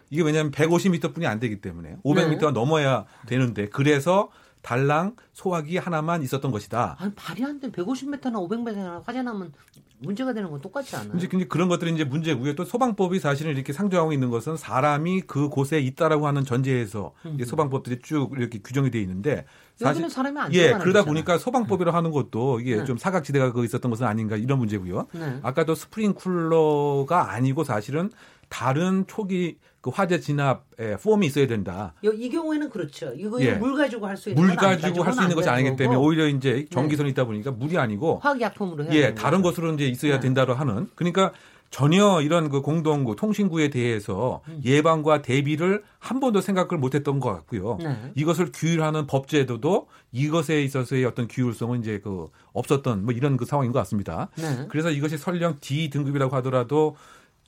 [0.10, 4.30] 이게 왜냐하면 150m뿐이 안 되기 때문에 500m가 넘어야 되는데 그래서
[4.65, 6.95] 달랑 소화기 하나만 있었던 것이다.
[6.99, 7.69] 아니 발이 안 돼.
[7.69, 9.54] 150m나 500m나 화재 나면
[9.99, 11.13] 문제가 되는 건 똑같지 않아요?
[11.15, 12.56] 이제 근데 그런 것들이 이제 문제고요.
[12.56, 17.99] 또 소방법이 사실은 이렇게 상정하고 있는 것은 사람이 그 곳에 있다라고 하는 전제에서 이제 소방법들이
[18.01, 19.45] 쭉 이렇게 규정이 돼 있는데
[19.82, 21.06] 여기는 사람이 안 예 그러다 데잖아요.
[21.06, 22.86] 보니까 소방법이라 하는 것도 이게 네.
[22.86, 25.08] 좀 사각지대가 그 있었던 것은 아닌가 이런 문제고요.
[25.13, 25.39] 네.
[25.43, 28.10] 아까도 스프링 쿨러가 아니고 사실은
[28.60, 31.94] 다른 초기 그 화재 진압 에 폼이 있어야 된다.
[32.06, 33.12] 여- 이 경우에는 그렇죠.
[33.15, 33.52] 이거 예.
[33.54, 34.56] 물 가지고 할 수 있는 물.
[34.56, 38.20] 가지고 할 수 있는 것이 안 아니기 때문에 오히려 이제 전기선이 있다 보니까 물이 아니고
[38.24, 39.56] 화학약품으로 예, 다른 거죠.
[39.62, 40.20] 것으로 이제 있어야 네.
[40.22, 40.89] 된다로 하는.
[40.96, 41.34] 그러니까
[41.70, 44.62] 전혀 이런 그 공동구 통신구에 대해서 음.
[44.63, 47.78] 예방과 대비를 한 번도 생각을 못했던 것 같고요.
[47.82, 48.12] 네.
[48.15, 53.80] 이것을 규율하는 법제도도 이것에 있어서의 어떤 규율성은 이제 그 없었던 뭐 이런 그 상황인 것
[53.80, 54.30] 같습니다.
[54.38, 54.65] 네.
[54.70, 56.96] 그래서 이것이 설령 D 등급이라고 하더라도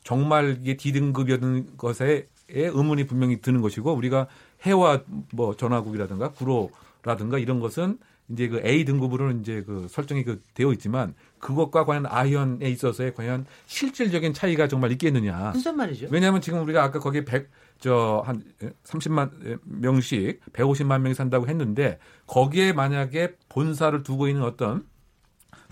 [0.07, 4.27] 정말 이게 D 등급이었던 것에 의문이 분명히 드는 것이고 우리가
[4.61, 5.01] 해와
[5.33, 11.13] 뭐 전화국이라든가 구로라든가 이런 것은 이제 그 A 등급으로는 이제 그 설정이 그 되어 있지만
[11.39, 15.51] 그것과 과연 아이언에 있어서의 과연 실질적인 차이가 정말 있겠느냐.
[15.53, 16.07] 무슨 말이죠?
[16.09, 17.49] 왜냐하면 지금 우리가 아까 거기에 100,
[17.81, 18.41] 저, 한
[18.85, 24.85] 30만 명씩 150만 명이 산다고 했는데 거기에 만약에 본사를 두고 있는 어떤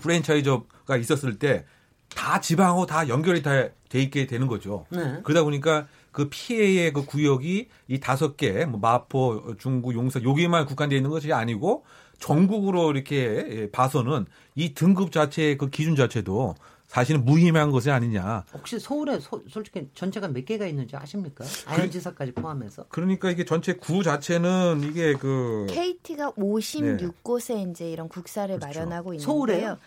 [0.02, 1.64] 프랜차이저가 있었을 때
[2.16, 4.86] 다 지방하고 다 연결이 다 돼 있게 되는 거죠.
[4.90, 5.20] 네.
[5.24, 10.98] 그러다 보니까 그 피해의 그 구역이 이 다섯 개, 뭐 마포, 중구, 용산 여기만 국한되어
[10.98, 11.86] 있는 것이 아니고
[12.20, 13.16] 전국으로 이렇게
[13.50, 14.26] 예, 봐서는
[14.56, 16.56] 이 등급 자체의 그 기준 자체도
[16.88, 18.44] 사실은 무의미한 것이 아니냐.
[18.54, 21.46] 혹시 서울에 소- 솔직히 전체가 몇 개가 있는지 아십니까?
[21.68, 22.86] 아현지사까지 포함해서.
[22.90, 28.80] 그러니까 이게 전체 구 자체는 이게 그 KT가 56곳에 이제 이런 국사를 그렇죠.
[28.80, 29.26] 마련하고 있는데요.
[29.26, 29.78] 서울에요?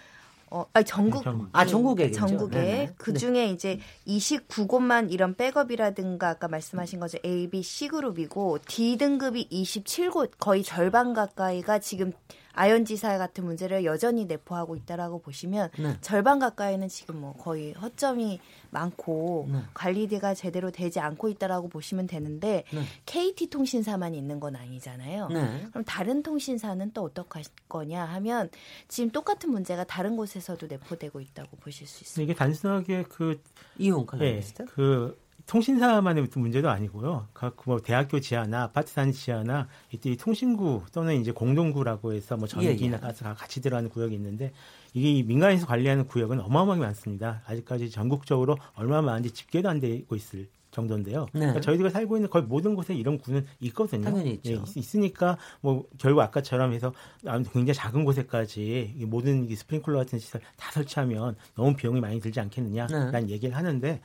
[0.50, 1.48] 어, 아니 전국 전국.
[1.52, 2.10] 아, 전국에.
[2.10, 2.94] 전국에 네네.
[2.96, 9.48] 그 중에 이제 29곳만 이런 백업이라든가 아까 말씀하신 거죠 A, B, C 그룹이고 D 등급이
[9.50, 12.12] 27곳 거의 절반 가까이가 지금
[12.58, 15.96] 아연지사 같은 문제를 여전히 내포하고 있다라고 보시면 네.
[16.00, 18.40] 절반 가까이는 지금 뭐 거의 허점이
[18.70, 19.62] 많고 네.
[19.74, 22.82] 관리가 제대로 되지 않고 있다라고 보시면 되는데 네.
[23.06, 25.28] KT 통신사만 있는 건 아니잖아요.
[25.28, 25.66] 네.
[25.70, 28.50] 그럼 다른 통신사는 또 어떡할 거냐 하면
[28.88, 32.24] 지금 똑같은 문제가 다른 곳에서도 내포되고 있다고 보실 수 있어요.
[32.24, 33.40] 이게 단순하게 그
[33.78, 34.64] 이용 예, 칼럼니스트.
[34.64, 35.16] 그
[35.48, 37.26] 통신사만의 문제도 아니고요.
[37.34, 42.46] 각 뭐 대학교 지하나 아파트 산 지하나 이때 이 통신구 또는 이제 공동구라고 해서 뭐
[42.46, 42.96] 전기나 예, 예.
[42.98, 44.52] 가스가 같이 들어가는 구역이 있는데
[44.94, 47.42] 이게 이 민간에서 관리하는 구역은 어마어마하게 많습니다.
[47.46, 51.26] 아직까지 전국적으로 얼마나 많은지 집계도 안 되고 있을 정도인데요.
[51.32, 51.40] 네.
[51.40, 54.04] 그러니까 저희가 살고 있는 거의 모든 곳에 이런 구는 있거든요.
[54.04, 54.50] 당연히 있죠.
[54.52, 56.92] 예, 있- 있으니까 뭐 결국 아까처럼 해서
[57.26, 62.20] 아, 굉장히 작은 곳에까지 이 모든 이 스프링클러 같은 시설 다 설치하면 너무 비용이 많이
[62.20, 63.32] 들지 않겠느냐라는 네.
[63.32, 64.00] 얘기를 하는데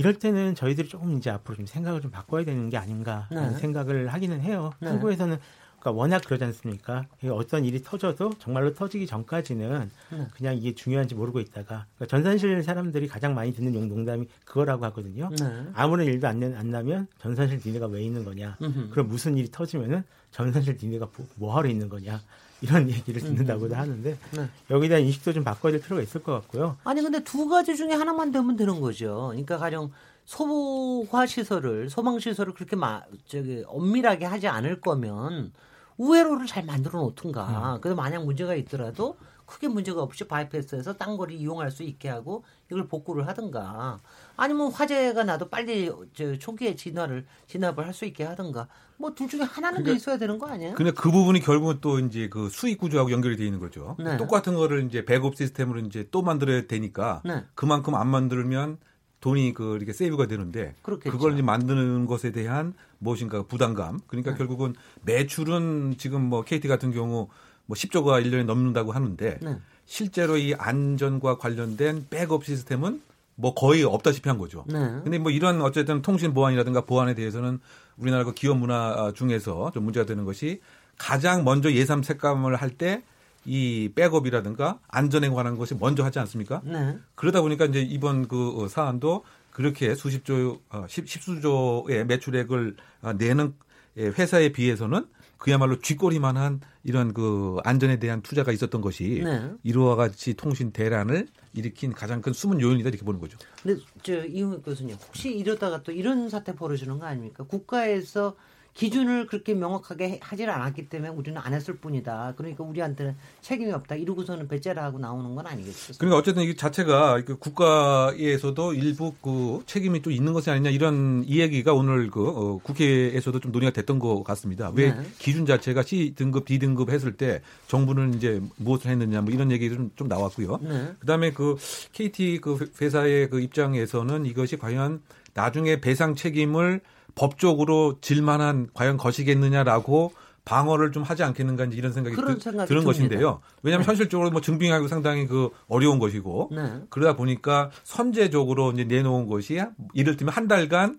[0.00, 3.58] 이럴 때는 저희들이 조금 이제 앞으로 좀 생각을 좀 바꿔야 되는 게 아닌가 하는 네.
[3.58, 4.72] 생각을 하기는 해요.
[4.80, 4.88] 네.
[4.88, 5.36] 한국에서는
[5.78, 7.04] 그러니까 워낙 그러지 않습니까?
[7.30, 10.26] 어떤 일이 터져도 정말로 터지기 전까지는 네.
[10.34, 15.28] 그냥 이게 중요한지 모르고 있다가 그러니까 전산실 사람들이 가장 많이 듣는 용 농담이 그거라고 하거든요.
[15.38, 15.66] 네.
[15.74, 18.56] 아무런 일도 안, 내- 안 나면 전산실 니네가 왜 있는 거냐?
[18.62, 18.88] 음흠.
[18.92, 22.22] 그럼 무슨 일이 터지면은 전산실 니네가 뭐- 뭐 하러 있는 거냐?
[22.62, 24.48] 이런 얘기를 듣는다고도 하는데 네.
[24.70, 26.76] 여기에 대한 인식도 좀 바꿔야 될 필요가 있을 것 같고요.
[26.84, 29.28] 아니 근데 두 가지 중에 하나만 되면 되는 거죠.
[29.30, 29.90] 그러니까 가령
[30.24, 35.52] 소화 시설을 소방 시설을 그렇게 마, 저기 엄밀하게 하지 않을 거면
[35.96, 37.78] 우회로를 잘 만들어 놓든가.
[37.80, 42.86] 그래서 만약 문제가 있더라도 크게 문제가 없이 바이패스에서 딴 거리 이용할 수 있게 하고 이걸
[42.86, 44.00] 복구를 하든가.
[44.40, 48.68] 아니면 화재가 나도 빨리 저 초기에 진화를 진압을 할 수 있게 하든가.
[48.96, 50.74] 뭐 둘 중에 하나는 돼 있어야 되는 거 아니에요?
[50.74, 53.96] 근데 그 부분이 결국은 또 이제 그 수익 구조하고 연결이 돼 있는 거죠.
[53.98, 54.16] 네.
[54.16, 57.44] 똑같은 거를 이제 백업 시스템으로 이제 또 만들어야 되니까 네.
[57.54, 58.78] 그만큼 안 만들면
[59.20, 61.10] 돈이 그 이렇게 세이브가 되는데 그렇겠죠.
[61.12, 63.98] 그걸 이제 만드는 것에 대한 무엇인가 부담감.
[63.98, 64.04] 네.
[64.06, 67.28] 그러니까 결국은 매출은 지금 뭐 KT 같은 경우
[67.66, 69.58] 뭐 10조가 1년에 넘는다고 하는데 네.
[69.84, 73.02] 실제로 이 안전과 관련된 백업 시스템은
[73.40, 74.64] 뭐 거의 없다시피 한 거죠.
[74.68, 74.78] 네.
[75.02, 77.60] 근데 뭐 이런 어쨌든 통신 보안이라든가 보안에 대해서는
[77.96, 80.60] 우리나라 그 기업 문화 중에서 좀 문제가 되는 것이
[80.98, 83.02] 가장 먼저 예산 색감을 할 때
[83.46, 86.60] 이 백업이라든가 안전에 관한 것이 먼저 하지 않습니까?
[86.62, 86.98] 네.
[87.14, 93.54] 그러다 보니까 이제 이번 그 사안도 그렇게 수십조, 어, 십, 십수조의 매출액을 어, 내는
[93.96, 95.06] 예, 회사에 비해서는
[95.40, 99.50] 그야말로 쥐꼬리만한 이런 그 안전에 대한 투자가 있었던 것이 네.
[99.64, 103.38] 이와 같이 통신 대란을 일으킨 가장 큰 숨은 요인이다 이렇게 보는 거죠.
[103.62, 107.44] 근데 저 이용혁 교수님 혹시 이러다가 또 이런 사태 벌어지는 거 아닙니까?
[107.44, 108.36] 국가에서
[108.74, 112.34] 기준을 그렇게 명확하게 하질 않았기 때문에 우리는 안 했을 뿐이다.
[112.36, 113.96] 그러니까 우리한테는 책임이 없다.
[113.96, 115.96] 이러고서는 배째라 하고 나오는 건 아니겠어요?
[115.98, 121.74] 그러니까 어쨌든 이 자체가 그 국가에서도 일부 그 책임이 또 있는 것이 아니냐 이런 이야기가
[121.74, 124.70] 오늘 그 어, 국회에서도 좀 논의가 됐던 것 같습니다.
[124.74, 125.02] 왜 네.
[125.18, 129.74] 기준 자체가 C 등급, D 등급 했을 때 정부는 이제 무엇을 했느냐 뭐 이런 얘기도
[129.74, 130.58] 좀, 좀 나왔고요.
[130.62, 130.92] 네.
[131.00, 131.56] 그다음에 그
[131.92, 135.02] KT 그 회사의 그 입장에서는 이것이 과연
[135.34, 136.80] 나중에 배상 책임을
[137.14, 140.12] 법적으로 질 만한 과연 것이겠느냐라고
[140.44, 142.84] 방어를 좀 하지 않겠는가 이제 이런 생각이 드, 생각이 드는 듭니다.
[142.84, 143.40] 것인데요.
[143.62, 146.80] 왜냐하면 현실적으로 뭐 증빙하기 상당히 그 어려운 것이고 네.
[146.88, 149.60] 그러다 보니까 선제적으로 이제 내놓은 것이
[149.94, 150.98] 이를테면 한 달간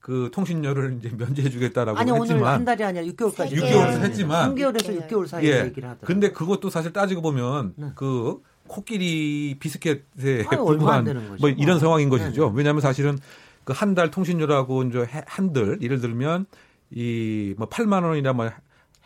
[0.00, 3.52] 그 통신료를 이제 면제해주겠다라고 아니 오늘 했지만 한 달이 아니라 6개월까지.
[3.52, 5.64] 6개월에서 했지만 3개월에서 6개월 사이 예.
[5.66, 6.06] 얘기를 하더라고요.
[6.06, 7.88] 근데 그것도 사실 따지고 보면 네.
[7.94, 11.36] 그 코끼리 비스켓에 안 불과한.
[11.40, 12.52] 뭐 이런 상황인 네, 것이죠.
[12.54, 13.18] 왜냐하면 사실은
[13.68, 16.46] 그 한 달 통신료라고 이제 해- 한들 예를 들면
[16.90, 18.48] 이 뭐 8만 원이나 뭐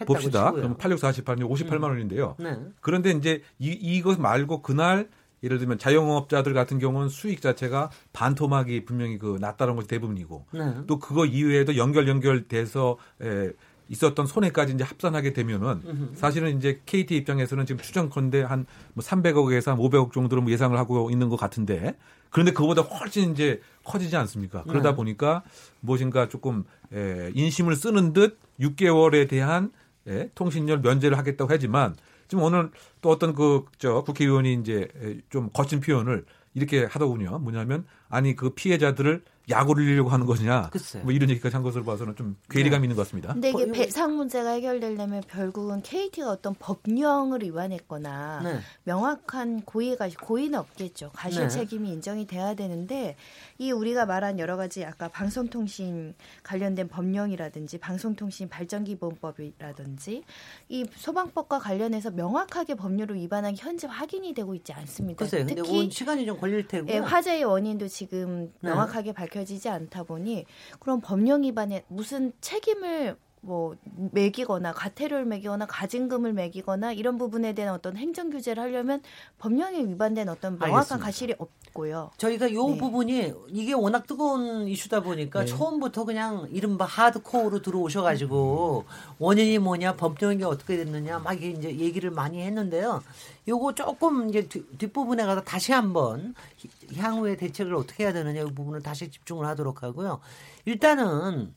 [0.06, 0.46] 봅시다.
[0.46, 0.62] 치고요.
[0.62, 2.36] 그럼 848이 58만 원인데요.
[2.38, 2.56] 네.
[2.80, 5.08] 그런데 이제 이, 이것 말고 그날
[5.42, 10.74] 예를 들면 자영업자들 같은 경우는 수익 자체가 반토막이 분명히 그 낮다는 것이 대부분이고 네.
[10.86, 13.50] 또 그거 이외에도 연결 연결돼서 에,
[13.92, 19.78] 있었던 손해까지 이제 합산하게 되면은 사실은 이제 KT 입장에서는 지금 추정컨대 한 뭐 300억에서 한
[19.78, 21.96] 500억 정도로 뭐 예상을 하고 있는 것 같은데
[22.30, 24.62] 그런데 그거보다 훨씬 이제 커지지 않습니까?
[24.64, 24.96] 그러다 네.
[24.96, 25.42] 보니까
[25.80, 29.70] 무엇인가 조금 에, 인심을 쓰는 듯 6개월에 대한
[30.08, 31.94] 예, 통신료 면제를 하겠다고 하지만
[32.28, 32.70] 지금 오늘
[33.02, 36.24] 또 어떤 그 저 국회의원이 이제 에, 좀 거친 표현을
[36.54, 37.38] 이렇게 하더군요.
[37.38, 40.68] 뭐냐면 아니 그 피해자들을 약을 흘리려고 하는 것이냐.
[40.70, 41.02] 글쎄요.
[41.02, 43.32] 뭐 이런 얘기까지 한 것으로 봐서는 좀 괴리감 있는 것 같습니다.
[43.32, 48.60] 근데 이게 뭐, 배상 문제가 해결되려면 결국은 KT가 어떤 법령을 위반했거나 네.
[48.84, 51.10] 명확한 고의가 고의는 없겠죠.
[51.12, 51.48] 가실 네.
[51.48, 53.16] 책임이 인정이 돼야 되는데
[53.58, 60.22] 이 우리가 말한 여러 가지 아까 방송통신 관련된 법령이라든지 방송통신 발전기본법이라든지
[60.68, 65.18] 이 소방법과 관련해서 명확하게 법률을 위반한 게 현재 확인이 되고 있지 않습니다.
[65.18, 65.46] 글쎄요.
[65.46, 66.88] 특히 온 시간이 좀 걸릴 테고.
[66.90, 68.70] 예, 화재의 원인도 지금 네.
[68.70, 70.44] 명확하게 밝 혀지지 않다 보니
[70.78, 73.74] 그런 법령 위반에 무슨 책임을 뭐
[74.12, 79.02] 매기거나 과태료를 매기거나 가징금을 매기거나 이런 부분에 대한 어떤 행정 규제를 하려면
[79.38, 81.04] 법령에 위반된 어떤 명확한 알겠습니다.
[81.04, 82.12] 가실이 없고요.
[82.18, 82.78] 저희가 요 네.
[82.78, 85.46] 부분이 이게 워낙 뜨거운 이슈다 보니까 네.
[85.46, 88.84] 처음부터 그냥 이른바 하드코어로 들어오셔 가지고
[89.18, 93.02] 원인이 뭐냐 법정이 어떻게 됐느냐 막 이제 얘기를 많이 했는데요.
[93.48, 98.44] 요거 조금 이제 뒷- 뒷부분에 가서 다시 한번 히- 향후에 대책을 어떻게 해야 되느냐 이
[98.44, 100.20] 부분을 다시 집중을 하도록 하고요.
[100.64, 101.52] 일단은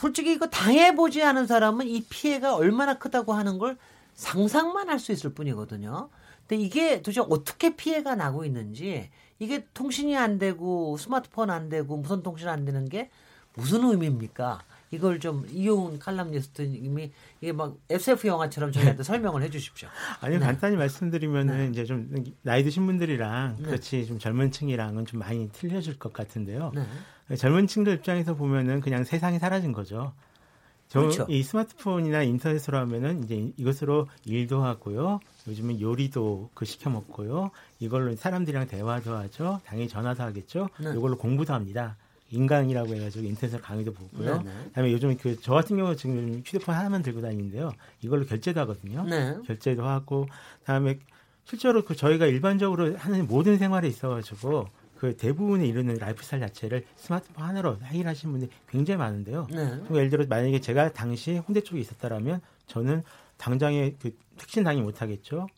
[0.00, 3.76] 솔직히 이거 당해보지 않은 사람은 이 피해가 얼마나 크다고 하는 걸
[4.14, 6.08] 상상만 할 수 있을 뿐이거든요.
[6.46, 12.22] 근데 이게 도대체 어떻게 피해가 나고 있는지 이게 통신이 안 되고 스마트폰 안 되고 무선
[12.22, 13.10] 통신 안 되는 게
[13.54, 14.62] 무슨 의미입니까?
[14.90, 19.88] 이걸 좀 이용훈 칼럼니스트님이 이게 막 SF 영화처럼 저희한테 설명을 해주십시오.
[20.20, 20.44] 아니 네.
[20.44, 22.10] 간단히 말씀드리면은 이제 좀
[22.42, 23.64] 나이 드신 분들이랑 네.
[23.64, 26.72] 그렇지 좀 젊은 층이랑은 좀 많이 틀려질 것 같은데요.
[27.30, 27.36] 네.
[27.36, 30.12] 젊은 층들 입장에서 보면은 그냥 세상이 사라진 거죠.
[30.88, 31.24] 저, 그렇죠.
[31.28, 35.20] 이 스마트폰이나 인터넷으로 하면은 이제 이것으로 일도 하고요.
[35.46, 37.52] 요즘은 요리도 그 시켜 먹고요.
[37.78, 39.60] 이걸로 사람들이랑 대화도 하죠.
[39.64, 40.68] 당연히 전화도 하겠죠.
[40.80, 40.90] 네.
[40.90, 41.96] 이걸로 공부도 합니다.
[42.32, 44.38] 인강이라고 해가지고 인터넷에서 강의도 보고요.
[44.38, 44.50] 네, 네.
[44.66, 47.72] 그다음에 요즘 그 저 같은 경우 지금 휴대폰 하나만 들고 다니는데요.
[48.02, 49.04] 이걸로 결제도 하거든요.
[49.04, 49.36] 네.
[49.46, 50.26] 결제도 하고
[50.60, 50.98] 그다음에
[51.44, 54.68] 실제로 그 저희가 일반적으로 하는 모든 생활에 있어가지고
[55.00, 59.46] 그 대부분의 이루는 라이프 스타일 자체를 스마트폰 하나로 해결하시는 분들이 굉장히 많은데요.
[59.50, 59.80] 네.
[59.90, 63.02] 예를 들어 만약에 제가 당시 홍대 쪽에 있었다라면 저는
[63.38, 65.00] 당장에 그 택시는 당연히 못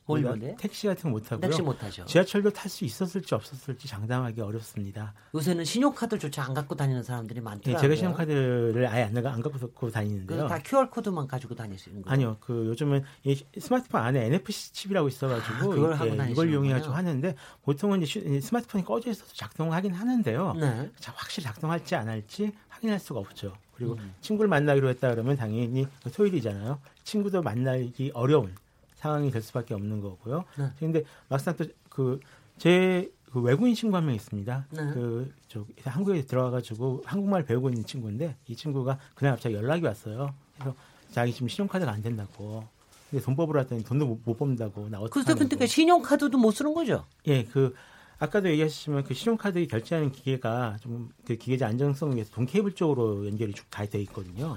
[0.07, 0.57] 우리가 못해요?
[0.59, 1.41] 택시 같은 거못 하고요.
[1.41, 2.05] 택시 못하죠.
[2.05, 5.15] 지하철도 탈 수 있었을지 없었을지 장담하기 어렵습니다.
[5.35, 7.81] 요새는 신용카드조차 안 갖고 다니는 사람들이 예, 많더라고요.
[7.81, 10.43] 제가 신용카드를 아예 안, 가- 안 갖고 서- 다니는데요.
[10.45, 12.13] 그다 QR 코드만 가지고 다니시는 거예요.
[12.13, 16.29] 아니요, 그 요즘은 이 스마트폰 안에 NFC 칩이라고 있어가지고 아, 다니시는구나.
[16.29, 20.55] 이걸 이용해가지고 하는데 보통은 이제 스마트폰이 꺼져 있어서 작동하긴 하는데요.
[20.55, 20.91] 네.
[20.99, 23.53] 자, 확실히 작동할지 안 할지 확인할 수가 없죠.
[23.75, 24.15] 그리고 음.
[24.21, 26.79] 친구를 만나기로 했다 그러면 당연히 그 토요일이잖아요.
[27.05, 28.55] 친구도 만나기 어려운
[29.03, 30.45] 상황이 될 수밖에 없는 거고요.
[30.57, 30.71] 네.
[30.79, 34.67] 근데 막상 또그제 그 외국인 친구 한 명 있습니다.
[34.71, 34.79] 네.
[34.95, 40.33] 그저 한국에 들어와가지고 한국말 배우고 있는 친구인데 이 친구가 그날 갑자기 연락이 왔어요.
[40.57, 40.75] 그래서
[41.11, 42.65] 자기 지금 신용카드가 안 된다고.
[43.11, 45.39] 근데 돈 뽑으러 왔더니 돈도 못, 못 뽑는다고 나 그래서 어떡하냐고.
[45.41, 47.05] 근데 그 신용카드도 못 쓰는 거죠.
[47.27, 47.75] 예, 그
[48.23, 53.53] 아까도 얘기하셨지만 그 신용카드 결제하는 기계가 좀 그 기계적 안정성을 위해서 돈 케이블 쪽으로 연결이
[53.53, 54.57] 쭉다돼 있거든요.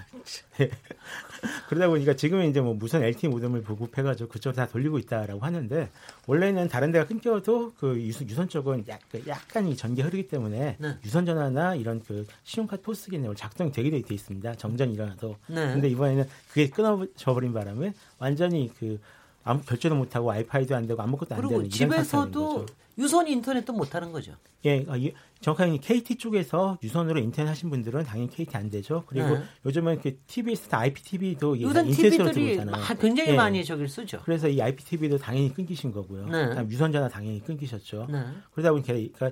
[1.69, 5.89] 그러다 보니까 지금은 이제 뭐 무선 LTE 모뎀을 보급해가지고 그쪽으로 다 돌리고 있다라고 하는데
[6.25, 10.97] 원래는 다른 데가 끊겨도 그 유선, 유선 쪽은 약, 약간 이 전기 흐르기 때문에 네.
[11.05, 14.55] 유선 전화나 이런 그 신용카드 포스 기능을 작동이 되게 돼 있습니다.
[14.55, 15.35] 정전이 일어나도.
[15.47, 15.73] 네.
[15.73, 18.99] 근데 이번에는 그게 끊어져 버린 바람에 완전히 그
[19.45, 22.65] 아무 결제도 못 하고 와이파이도 안 되고 아무것도 안 되는 그리고 이런 집에서도.
[22.97, 24.33] 유선 인터넷도 못 하는 거죠.
[24.65, 29.03] 예, 아, 이- 정확하게 KT 쪽에서 유선으로 인터넷 하신 분들은 당연히 KT 안 되죠.
[29.07, 29.43] 그리고 네.
[29.65, 32.83] 요즘은 그 TBS, IPTV도 유선 인터넷으로 있잖아요.
[32.97, 33.35] 굉장히 예.
[33.35, 34.21] 많이 저기를 쓰죠.
[34.23, 36.25] 그래서 이 IPTV도 당연히 끊기신 거고요.
[36.29, 36.47] 네.
[36.47, 38.07] 그다음 유선 전화 당연히 끊기셨죠.
[38.09, 38.23] 네.
[38.53, 39.31] 그러다 보니까 그러니까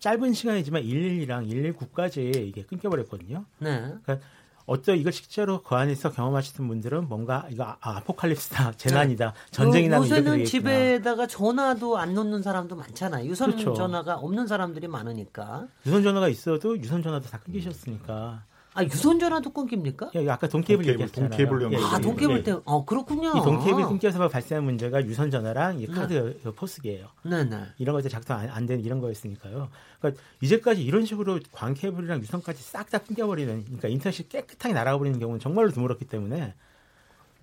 [0.00, 3.44] 짧은 시간이지만 112랑 119까지 이게 끊겨버렸거든요.
[3.60, 3.78] 네.
[4.02, 4.18] 그러니까
[4.66, 10.20] 어떤 이걸 실제로 그 안에서 경험하시는 분들은 뭔가 이거 아, 아포칼립스다, 재난이다, 전쟁이 나는 이렇게
[10.22, 10.28] 네.
[10.30, 10.44] 요새는.
[10.44, 13.26] 집에다가 전화도 안 놓는 사람도 많잖아요.
[13.26, 13.74] 유선 그렇죠.
[13.74, 15.66] 전화가 없는 사람들이 많으니까.
[15.86, 18.42] 유선 전화가 있어도 유선 전화도 다 끊기셨으니까.
[18.76, 20.10] 아 유선 전화도 끊깁니까?
[20.14, 21.30] 예, 아까 돈케이블 돈케이블, 얘기했잖아요.
[21.30, 21.82] 돈케이블 연결.
[21.82, 22.42] 아 돈케이블 예.
[22.42, 23.30] 때, 어 그렇군요.
[23.30, 25.92] 이 돈케이블 끊겨서 발생한 문제가 유선 전화랑 이 네.
[25.92, 27.06] 카드 그 포스기예요.
[27.22, 27.58] 네네.
[27.78, 29.70] 이런 것들 작동 안, 안 되는 이런 거였으니까요.
[29.98, 35.18] 그러니까 이제까지 이런 식으로 광 케이블이랑 유선까지 싹 다 끊겨버리는, 그러니까 인터넷이 깨끗하게 날아가 버리는
[35.18, 36.54] 경우는 정말로 드물었기 때문에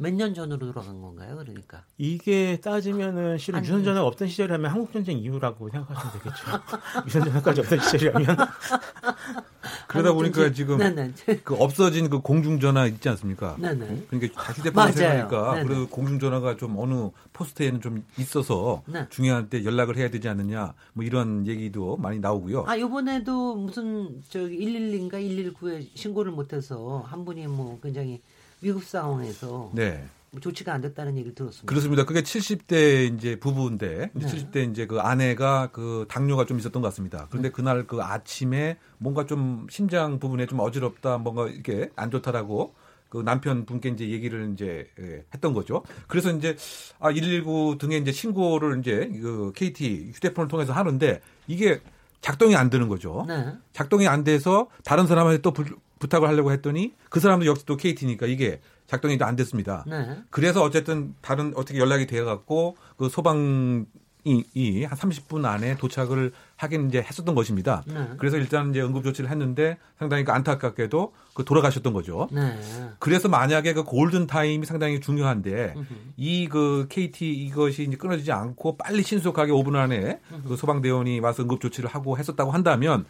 [0.03, 1.37] 몇 년 전으로 돌아간 건가요?
[1.37, 1.83] 그러니까.
[1.97, 3.67] 이게 따지면은 실은 아니.
[3.67, 6.43] 유선 전화가 없던 시절이라면 한국 전쟁 이후라고 생각하시면 되겠죠.
[7.07, 8.27] 유선 전화까지 없던 시절이라면
[9.87, 11.13] 그러다 보니까 좀- 지금 네네.
[11.43, 13.55] 그 없어진 그 공중전화 있지 않습니까?
[13.59, 14.05] 네네.
[14.09, 14.51] 그러니까.
[14.91, 15.67] 사용하니까 네네.
[15.67, 19.05] 그리고 공중전화가 좀 어느 포스트에는 좀 있어서 네.
[19.09, 22.65] 중요할 때 연락을 해야 되지 않느냐 뭐 이런 얘기도 많이 나오고요.
[22.67, 28.21] 아 요번에도 무슨 저기 112인가 119에 신고를 못해서 한 분이 뭐 굉장히
[28.63, 30.05] 위급 상황에서 네.
[30.31, 31.67] 뭐 조치가 안 됐다는 얘기를 들었습니다.
[31.67, 32.05] 그렇습니다.
[32.05, 34.25] 그게 70대 이제 부부인데 네.
[34.25, 37.27] 70대 이제 그 아내가 그 당뇨가 좀 있었던 것 같습니다.
[37.29, 42.73] 그런데 그날 그 아침에 뭔가 좀 심장 부분에 좀 어지럽다, 뭔가 이렇게 안 좋다라고
[43.09, 45.83] 그 남편 분께 이제 얘기를 이제 예, 했던 거죠.
[46.07, 46.55] 그래서 이제
[46.99, 51.79] 아 119 등에 이제 신고를 이제 그 KT 휴대폰을 통해서 하는데 이게
[52.21, 53.23] 작동이 안 되는 거죠.
[53.27, 53.53] 네.
[53.71, 55.63] 작동이 안 돼서 다른 사람한테 또 부,
[56.03, 59.85] 부탁을 하려고 했더니 그 사람도 역시 또 KT니까 이게 작동이 안 됐습니다.
[59.87, 60.17] 네.
[60.29, 63.85] 그래서 어쨌든 다른 어떻게 연락이 돼 갖고 그 소방이
[64.25, 67.83] 이한 30분 안에 도착을 하긴 이제 했었던 것입니다.
[67.85, 68.09] 네.
[68.17, 72.27] 그래서 일단 이제 응급 조치를 했는데 상당히 그 안타깝게도 그 돌아가셨던 거죠.
[72.31, 72.57] 네.
[72.99, 75.75] 그래서 만약에 그 골든 타임이 상당히 중요한데.
[76.17, 81.43] 이 그 KT 이것이 이제 끊어지지 않고 빨리 신속하게 5분 안에 그 소방 대원이 와서
[81.43, 83.07] 응급 조치를 하고 했었다고 한다면 예,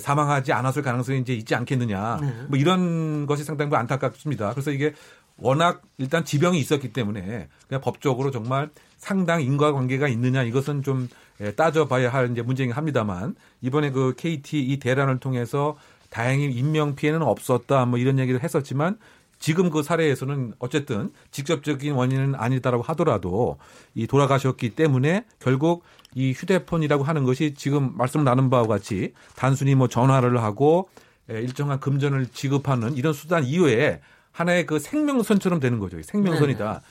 [0.00, 2.18] 사망하지 않았을 가능성이 이제 있지 않겠느냐.
[2.20, 2.34] 네.
[2.48, 4.52] 뭐 이런 것이 상당히 안타깝습니다.
[4.52, 4.94] 그래서 이게
[5.36, 11.08] 워낙 일단 지병이 있었기 때문에 그냥 법적으로 정말 상당 인과관계가 있느냐 이것은 좀
[11.40, 15.76] 예, 따져봐야 할 이제 문제긴 합니다만 이번에 그 KT 이 대란을 통해서
[16.10, 18.98] 다행히 인명 피해는 없었다 뭐 이런 얘기를 했었지만
[19.38, 23.56] 지금 그 사례에서는 어쨌든 직접적인 원인은 아니다라고 하더라도
[23.94, 25.82] 이 돌아가셨기 때문에 결국
[26.14, 30.88] 이 휴대폰이라고 하는 것이 지금 말씀 나눈 바와 같이 단순히 뭐 전화를 하고
[31.28, 34.00] 에, 일정한 금전을 지급하는 이런 수단 이외에
[34.32, 36.00] 하나의 그 생명선처럼 되는 거죠.
[36.02, 36.82] 생명선이다.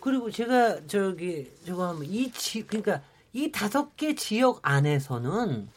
[0.00, 3.00] 그리고 제가 저기 저거 하면 이 지 그러니까
[3.32, 5.68] 이 다섯 개 지역 안에서는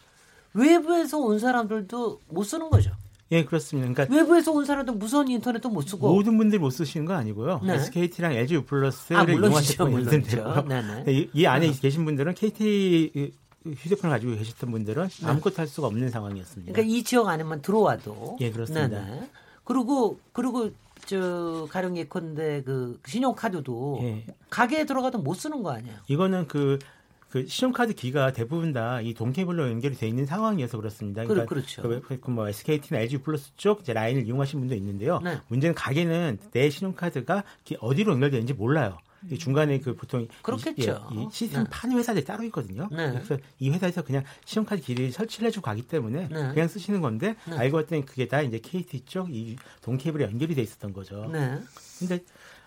[0.53, 2.91] 외부에서 온 사람들도 못 쓰는 거죠.
[3.31, 3.91] 예 그렇습니다.
[3.93, 7.61] 그러니까 외부에서 온 사람도 무선 인터넷도 못 쓰고 모든 분들이 못 쓰시는 건 아니고요.
[7.63, 7.75] 네.
[7.75, 10.37] SKT랑 LG U 플러스를 아, 이용하실 물론이죠, 분 물론이죠.
[10.37, 10.65] 있는데요.
[10.67, 11.11] 네네.
[11.11, 13.31] 이, 이 안에 계신 분들은 KT
[13.65, 16.73] 휴대폰을 가지고 계셨던 분들은 아무것도 할 수가 없는 상황이었습니다.
[16.73, 18.37] 그러니까 이 지역 안에만 들어와도.
[18.41, 18.87] 예, 그렇습니다.
[19.05, 19.29] 네네.
[19.63, 20.71] 그리고 그리고
[21.05, 24.25] 저 가령 예컨대 그 신용카드도 예.
[24.49, 25.95] 가게에 들어가도 못 쓰는 거 아니에요?
[26.07, 26.79] 이거는 그,
[27.31, 31.23] 그 신용카드 기가 대부분 다 이 동케이블로 연결이 돼 있는 상황이어서 그렇습니다.
[31.25, 31.81] 그렇- 그렇죠.
[31.81, 35.19] 그, 그 뭐 SKT나 LG 플러스 쪽 이제 라인을 이용하신 분도 있는데요.
[35.23, 35.39] 네.
[35.47, 38.97] 문제는 가게는 내 신용카드가 기- 어디로 연결되는지 몰라요.
[39.29, 41.07] 이 중간에 그 보통 이- 그렇겠죠.
[41.11, 41.69] 이, 이 시스템 네.
[41.71, 42.89] 파는 회사들이 따로 있거든요.
[42.91, 43.11] 네.
[43.11, 46.49] 그래서 이 회사에서 그냥 신용카드 길이를 설치를 해주고 가기 때문에 네.
[46.53, 47.55] 그냥 쓰시는 건데 네.
[47.55, 51.29] 알고 봤더니 그게 다 이제 KT 쪽 이 동케이블에 연결이 돼 있었던 거죠.
[51.31, 51.59] 네.
[51.99, 52.19] 근데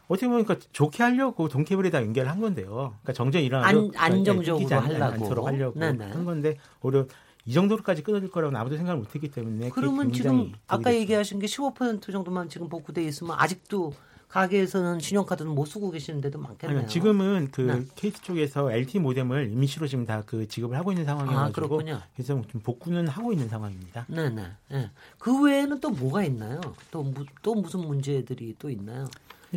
[0.09, 2.95] 어떻게 보니까 좋게 하려고 동케이블에다 연결한 건데요.
[3.03, 5.47] 그러니까 정전이 일어나도 안- 안정적으로 않- 하려고.
[5.47, 6.05] 하려고 네네.
[6.11, 7.07] 한 건데 오히려
[7.47, 12.49] 이 정도로까지 끊어질 거라고는 아무도 생각을 못했기 때문에 그러면 지금 아까 얘기하신 게 15% 정도만
[12.49, 13.93] 지금 복구돼 있으면 아직도
[14.29, 16.79] 가게에서는 신용카드는 못 쓰고 계시는 데도 많겠네요.
[16.79, 17.85] 아니요, 지금은 그 네.
[17.95, 22.01] KT 쪽에서 LTE 모뎀을 임시로 지금 다 그 지급을 하고 있는 아, 상황이어가지고 그렇군요.
[22.17, 24.07] 그래서 좀 복구는 하고 있는 상황입니다.
[24.09, 24.43] 네네.
[24.71, 24.91] 네.
[25.19, 26.61] 그 외에는 또 뭐가 있나요?
[26.91, 29.07] 또, 무, 또 무슨 문제들이 또 있나요?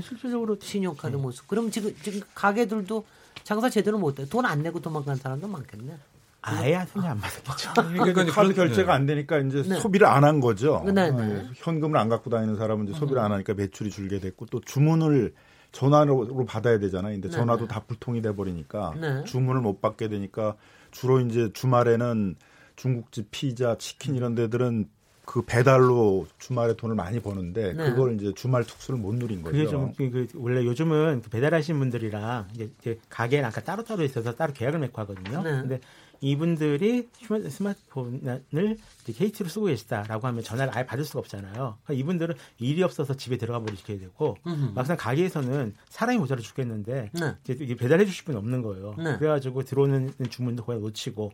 [0.01, 1.21] 실질적으로 신용카드 네.
[1.21, 1.47] 못 쓰고.
[1.47, 3.05] 그럼 지금, 지금 가게들도
[3.43, 4.25] 장사 제대로 못 해.
[4.25, 5.95] 돈 안 내고 도망간 사람도 많겠네.
[6.41, 7.73] 아예 손이 안 받았겠죠.
[7.73, 9.79] 그러니까 카드 결제가 안 되니까 이제 네.
[9.79, 10.81] 소비를 안 한 거죠.
[10.85, 11.09] 네, 네.
[11.11, 15.33] 어, 현금을 안 갖고 다니는 사람은 이제 소비를 안 하니까 매출이 줄게 됐고 또 주문을
[15.73, 17.13] 전화로 받아야 되잖아요.
[17.13, 17.73] 근데 네, 전화도 네.
[17.73, 19.23] 다 불통이 돼 버리니까 네.
[19.25, 20.55] 주문을 못 받게 되니까
[20.91, 22.35] 주로 이제 주말에는
[22.77, 24.87] 중국집 피자, 치킨 이런 데들은
[25.27, 27.89] 그 배달로 주말에 돈을 많이 버는데 네.
[27.89, 29.51] 그걸 이제 주말 특수를 못 누린 거죠.
[29.51, 34.33] 그게 좀, 그, 그 원래 요즘은 그 배달하시는 분들이랑 이제, 이제 가게랑 아까 따로따로 있어서
[34.35, 35.43] 따로 계약을 맺고 하거든요.
[35.43, 35.51] 네.
[35.51, 35.79] 근데
[36.21, 41.53] 이분들이 스마- 스마트폰을 이제 KT로 쓰고 계시다라고 하면 전화를 아예 받을 수가 없잖아요.
[41.83, 44.71] 그러니까 이분들은 일이 없어서 집에 들어가 버리셔야 되고 음흠.
[44.75, 47.75] 막상 가게에서는 사람이 모자라 죽겠는데 네.
[47.75, 48.95] 배달해 주실 분이 없는 거예요.
[48.97, 49.17] 네.
[49.17, 51.33] 그래가지고 들어오는 주문도 거의 놓치고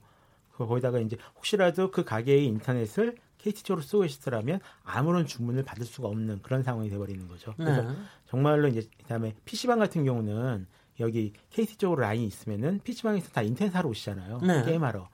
[0.57, 6.07] 그 거기다가 이제 혹시라도 그 가게의 인터넷을 KT 쪽으로 쓰고 계시더라면 아무런 주문을 받을 수가
[6.07, 7.53] 없는 그런 상황이 돼버리는 거죠.
[7.57, 7.95] 그래서 네.
[8.27, 10.65] 정말로 이제 그다음에 PC방 같은 경우는
[10.99, 14.39] 여기 KT 쪽으로 라인이 있으면은 PC방에서 다 인터넷 하러 오시잖아요.
[14.39, 14.63] 네.
[14.63, 15.09] 게임하러.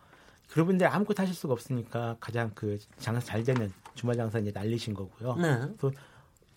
[0.50, 4.94] 그런 분들 아무것도 하실 수가 없으니까 가장 그 장사 잘 되는 주말 장사 이제 날리신
[4.94, 5.36] 거고요.
[5.36, 5.76] 네.
[5.80, 5.92] 또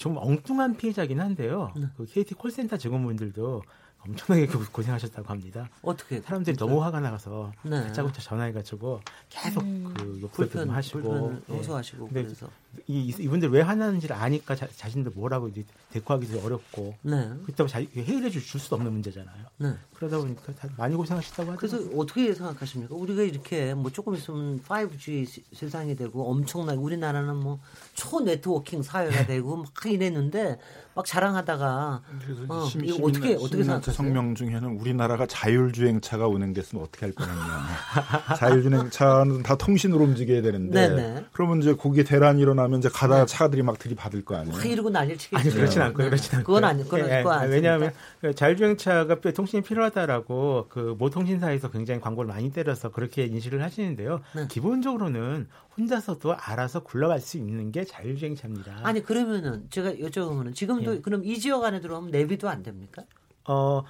[0.02, 1.72] 좀 엉뚱한 피해자긴 한데요.
[1.96, 3.62] 그 KT 콜센터 직원분들도
[4.06, 5.68] 엄청나게 고- 고생하셨다고 합니다.
[5.82, 6.20] 어떻게?
[6.20, 7.82] 사람들이 너무 화가 나가서 네.
[7.84, 11.54] 다짜고짜 전화해가지고 계속 그 욕설도 불편, 좀 하시고 불편을 예.
[11.56, 12.48] 호소하시고 근데 그래서.
[12.86, 17.30] 이, 이분들 왜 화나는지를 아니까 자, 자신들 뭐라고 이제 대꾸하기도 어렵고 네.
[17.44, 19.36] 그렇다고 자, 해결해 줄 수도 없는 문제잖아요.
[19.58, 19.74] 네.
[19.94, 22.00] 그러다 보니까 다 많이 고생하셨다고 그래서 하더라고요.
[22.00, 22.94] 어떻게 생각하십니까?
[22.94, 27.58] 우리가 이렇게 뭐 조금 있으면 5G 시- 세상이 되고 엄청나게 우리나라는 뭐
[27.94, 30.58] 초 네트워킹 사회가 되고 막 이랬는데
[30.94, 33.94] 막 자랑하다가 그래서 어, 심- 이거 어떻게 어떻게 시민단체 생각하세요?
[33.94, 38.36] 성명 중에는 우리나라가 자율주행차가 운행됐으면 어떻게 할 뻔했냐.
[38.38, 41.24] 자율주행차는 다 통신으로 움직여야 되는데 네네.
[41.32, 44.56] 그러면 이제 거기에 대란이 일어나 면 이제 가다 차들이 막 들이받을 거 아니에요.
[44.56, 45.40] 막 이러고 난리를 치겠죠.
[45.40, 46.06] 아니 그렇진 않고요.
[46.10, 46.46] 그렇진 않고.
[46.46, 47.50] 그건 아니, 그건, 그건 아니.
[47.52, 53.62] 왜냐하면 그 자율주행차가 뼈- 통신이 필요하다라고 그 모 통신사에서 굉장히 광고를 많이 때려서 그렇게 인식을
[53.62, 54.20] 하시는데요.
[54.36, 54.46] 네.
[54.48, 58.80] 기본적으로는 혼자서도 알아서 굴러갈 수 있는 게 자율주행차입니다.
[58.82, 61.00] 아니 그러면은 제가 여쭤보면은 지금도 예.
[61.00, 63.02] 그럼 이 지역 안에 들어오면 내비도 안 됩니까?
[63.46, 63.82] 어,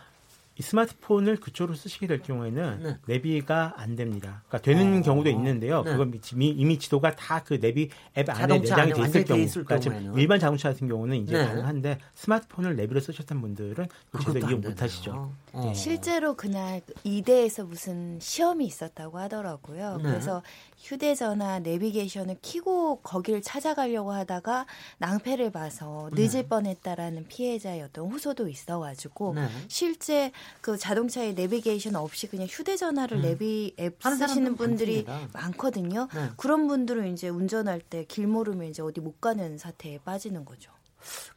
[0.58, 2.96] 이 스마트폰을 그쪽으로 쓰시게 될 경우에는 네.
[3.06, 4.42] 내비가 안 됩니다.
[4.48, 5.02] 그러니까 되는 어.
[5.02, 5.82] 경우도 있는데요.
[5.82, 5.92] 네.
[5.92, 9.64] 그건 이미, 이미 지도가 다 그 내비 앱 안에 내장이 돼 있을 돼 경우, 있을
[9.64, 10.20] 그러니까 지금 경우에는.
[10.20, 11.44] 일반 자동차 같은 경우는 이제 네.
[11.46, 14.82] 가능한데 스마트폰을 내비로 쓰셨던 분들은 그 지도 그것도 이용 안 못.
[14.82, 15.32] 하시죠.
[15.54, 15.72] 어.
[15.74, 19.96] 실제로 그날 이대에서 무슨 시험이 있었다고 하더라고요.
[19.96, 20.02] 네.
[20.04, 20.42] 그래서
[20.78, 24.66] 휴대전화 내비게이션을 키고 거기를 찾아가려고 하다가
[24.98, 29.48] 낭패를 봐서 늦을 뻔했다라는 피해자의 어떤 호소도 있어가지고 네.
[29.68, 34.16] 실제 그 자동차에 내비게이션 없이 그냥 휴대전화를 내비 앱 음.
[34.16, 35.38] 쓰시는 분들이 많습니다.
[35.40, 36.08] 많거든요.
[36.14, 36.30] 네.
[36.36, 40.70] 그런 분들은 이제 운전할 때 길 모르면 이제 어디 못 가는 사태에 빠지는 거죠.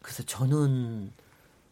[0.01, 1.11] 그래서 저는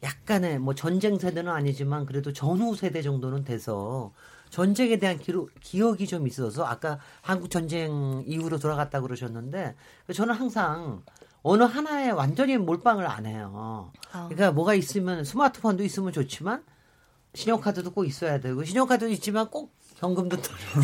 [0.02, 4.12] 약간의 뭐 전쟁 세대는 아니지만 그래도 전후 세대 정도는 돼서
[4.50, 9.76] 전쟁에 대한 기록, 기억이 좀 있어서 아까 한국 전쟁 이후로 돌아갔다 그러셨는데
[10.14, 11.02] 저는 항상
[11.42, 13.92] 어느 하나에 완전히 몰빵을 안 해요.
[14.12, 14.28] 아.
[14.30, 16.64] 그러니까 뭐가 있으면 스마트폰도 있으면 좋지만
[17.34, 20.38] 신용카드도 꼭 있어야 되고 신용카드도 있지만 꼭 현금도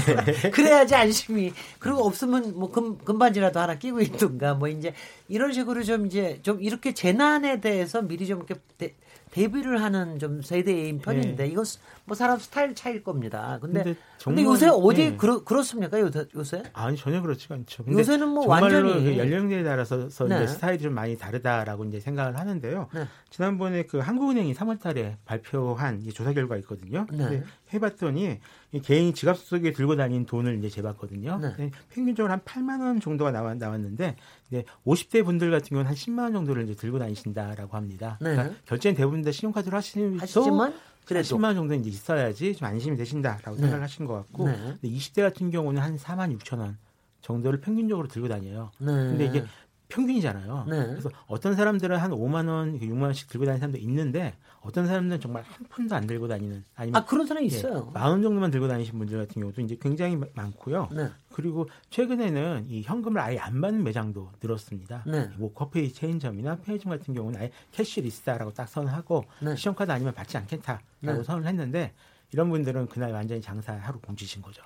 [0.53, 1.53] 그래야지 안심이.
[1.77, 4.53] 그리고 없으면 뭐 금, 금반지라도 하나 끼고 있든가.
[4.55, 4.93] 뭐 이제
[5.27, 8.95] 이런 식으로 좀 이제 좀 이렇게 재난에 대해서 미리 좀 이렇게
[9.31, 13.57] 대, 대비를 하는 좀 세대인 편인데 이건 스- 뭐 사람 스타일 차일 겁니다.
[13.61, 15.15] 근데 근데 근데, 정말- 요새 어디 예.
[15.15, 16.63] 그렇 그렇습니까 요새 요새?
[16.73, 17.83] 아니 전혀 그렇지가 않죠.
[17.83, 20.47] 근데 요새는 뭐 완전히- 그 연령대에 따라서 네.
[20.47, 22.89] 스타일이 좀 많이 다르다라고 이제 생각을 하는데요.
[22.93, 23.05] 네.
[23.29, 27.05] 지난번에 그 한국은행이 3월달에 발표한 이 조사 결과 있거든요.
[27.11, 27.43] 네.
[27.73, 28.39] 해봤더니
[28.71, 31.39] 이 개인이 지갑 속에 들고 다니는 돈을 이제 재봤거든요.
[31.39, 31.53] 네.
[31.57, 34.15] 네, 평균적으로 한 8만 원 정도가 나왔, 나왔는데
[34.47, 38.17] 이제 50대 분들 같은 경우는 한 10만 원 정도를 이제 들고 다니신다라고 합니다.
[38.21, 38.31] 네.
[38.31, 40.73] 그러니까 결제는 대부분 다 신용카드로 하시지만
[41.05, 43.61] 그래도 10만 원 정도 이제 있어야지 좀 안심이 되신다라고 네.
[43.61, 44.55] 생각하신 것 같고 네.
[44.81, 46.77] 근데 20대 같은 경우는 한 4만 6천 원
[47.21, 48.71] 정도를 평균적으로 들고 다녀요.
[48.79, 48.87] 네.
[48.87, 49.43] 근데 이게
[49.89, 50.65] 평균이잖아요.
[50.69, 50.87] 네.
[50.87, 55.43] 그래서 어떤 사람들은 한 5만 원, 6만 원씩 들고 다니는 사람도 있는데 어떤 사람들은 정말
[55.43, 57.85] 한 푼도 안 들고 다니는 아니면 아 그런 사람이 있어요.
[57.93, 60.89] 만 원 정도만 들고 다니신 분들 같은 경우도 이제 굉장히 마- 많고요.
[60.91, 61.09] 네.
[61.33, 65.03] 그리고 최근에는 이 현금을 아예 안 받는 매장도 늘었습니다.
[65.07, 65.29] 네.
[65.37, 69.55] 뭐 커피 체인점이나 편의점 같은 경우는 아예 cashless다라고 딱 선언하고 네.
[69.55, 71.23] 신용카드 아니면 받지 않겠다라고 네.
[71.23, 71.93] 선언을 했는데
[72.31, 74.61] 이런 분들은 그날 완전히 장사 하루 공지신 거죠.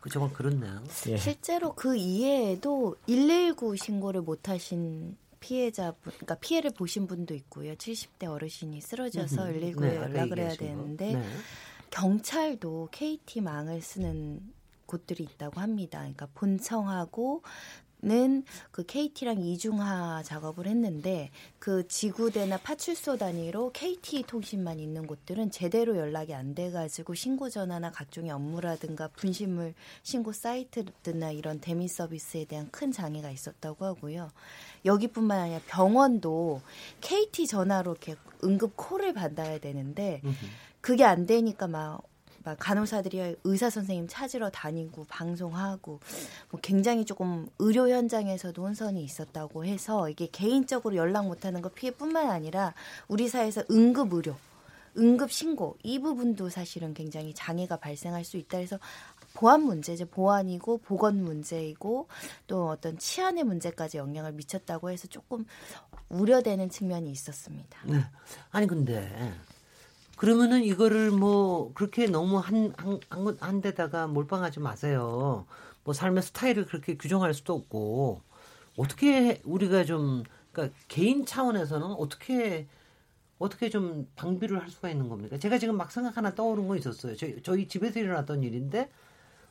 [0.00, 0.82] 그 저건 그렇네요.
[1.08, 1.16] 예.
[1.16, 7.74] 실제로 그 이외에도 119 신고를 못 하신 피해자 분, 그러니까 피해를 보신 분도 있고요.
[7.74, 10.54] 70대 어르신이 쓰러져서 119에 네, 연락을 해야.
[10.54, 11.22] 되는데 네.
[11.90, 14.40] 경찰도 KT망을 쓰는
[14.86, 15.98] 곳들이 있다고 합니다.
[15.98, 17.42] 그러니까 본청하고
[18.00, 26.32] 는그 KT랑 이중화 작업을 했는데 그 지구대나 파출소 단위로 KT 통신만 있는 곳들은 제대로 연락이
[26.32, 29.74] 안 돼가지고 신고 전화나 각종의 업무라든가 분실물
[30.04, 34.30] 신고 사이트나 이런 대미 서비스에 대한 큰 장애가 있었다고 하고요.
[34.84, 36.62] 여기뿐만 아니라 병원도
[37.00, 40.22] KT 전화로 이렇게 응급 콜을 받아야 되는데
[40.80, 42.02] 그게 안 되니까 막,
[42.48, 46.00] 막 간호사들이 의사 선생님 찾으러 다니고 방송하고
[46.50, 52.72] 뭐 굉장히 조금 의료 현장에서도 혼선이 있었다고 해서 이게 개인적으로 연락 못하는 거 피해뿐만 아니라
[53.06, 54.34] 우리 사회에서 응급 의료,
[54.96, 58.78] 응급 신고 이 부분도 사실은 굉장히 장애가 발생할 수 있다 해서
[59.34, 60.06] 보안 문제죠.
[60.06, 62.08] 보안이고 보건 문제이고
[62.46, 65.44] 또 어떤 치안의 문제까지 영향을 미쳤다고 해서 조금
[66.08, 67.78] 우려되는 측면이 있었습니다.
[67.84, 68.02] 네.
[68.50, 69.34] 아니 근데
[70.18, 75.46] 그러면은 이거를 뭐 그렇게 너무 한, 한, 한, 한 데다가 몰빵하지 마세요.
[75.84, 78.20] 뭐 삶의 스타일을 그렇게 규정할 수도 없고
[78.76, 82.66] 어떻게 우리가 좀 그러니까 개인 차원에서는 어떻게
[83.38, 85.38] 어떻게 좀 방비를 할 수가 있는 겁니까?
[85.38, 87.14] 제가 지금 막 생각 하나 떠오른 거 있었어요.
[87.14, 88.90] 저희, 저희 집에서 일어났던 일인데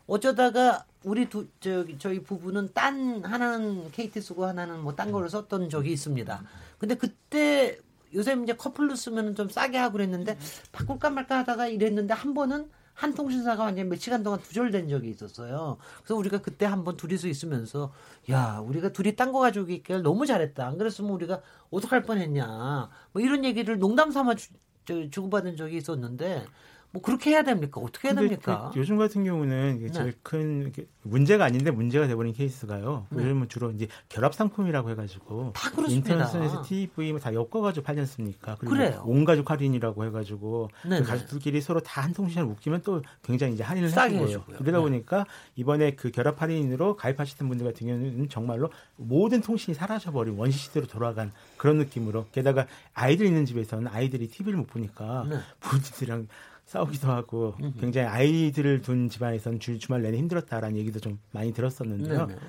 [0.06, 5.94] 어쩌다가 우리 두 저기 저희 부부는 딴 하나는 KT 쓰고 하나는 뭐딴 거를 썼던 적이
[5.94, 6.44] 있습니다.
[6.78, 7.80] 근데 그때
[8.14, 10.38] 요새 이제 커플로 쓰면 좀 싸게 하고 그랬는데
[10.72, 15.78] 바꿀까 말까 하다가 이랬는데 한 번은 한 통신사가 완전 몇 시간 동안 두절된 적이 있었어요.
[16.00, 17.94] 그래서 우리가 그때 한번 둘이서 있으면서
[18.32, 20.66] 야 우리가 둘이 딴 거 가지고 있길 너무 잘했다.
[20.66, 22.90] 안 그랬으면 우리가 어떡할 뻔했냐.
[23.12, 24.50] 뭐 이런 얘기를 농담 삼아 주,
[24.86, 26.46] 저, 주고받은 적이 있었는데
[26.92, 27.82] 뭐 그렇게 해야 됩니까?
[27.82, 28.72] 어떻게 해야 됩니까?
[28.74, 29.92] 그 요즘 같은 경우는 네.
[29.92, 30.72] 제일 큰
[31.04, 33.06] 문제가 아닌데 문제가 돼버린 케이스가요.
[33.10, 33.24] 네.
[33.24, 35.70] 요즘은 주로 이제 결합 상품이라고 해가지고 다.
[35.88, 38.56] 인터넷에서 TV 뭐다 엮어가지고 팔지 않습니까?
[38.60, 39.04] 그리고 그래요.
[39.06, 40.70] 온 가족 할인이라고 해가지고.
[40.82, 44.28] 그 가족들끼리 서로 다 한 통신을 묶이면 또 굉장히 이제 할인을 해주고요.
[44.28, 44.58] 해주고요.
[44.60, 44.82] 그러다 네.
[44.84, 45.26] 보니까
[45.58, 51.34] 이번에 그 결합 할인으로 가입하시는 분들 같은 경우는 정말로 모든 통신이 사라져버린 원시 시대로 돌아간
[51.58, 55.38] 그런 느낌으로 게다가 아이들 있는 집에서는 아이들이 TV를 못 보니까 네.
[55.60, 56.28] 부모님들이랑
[56.68, 62.28] 싸우기도 하고 굉장히 아이들을 둔 집안에서는 주, 주말 내내 힘들었다라는 얘기도 좀 많이 들었었는데요.
[62.28, 62.40] 네네.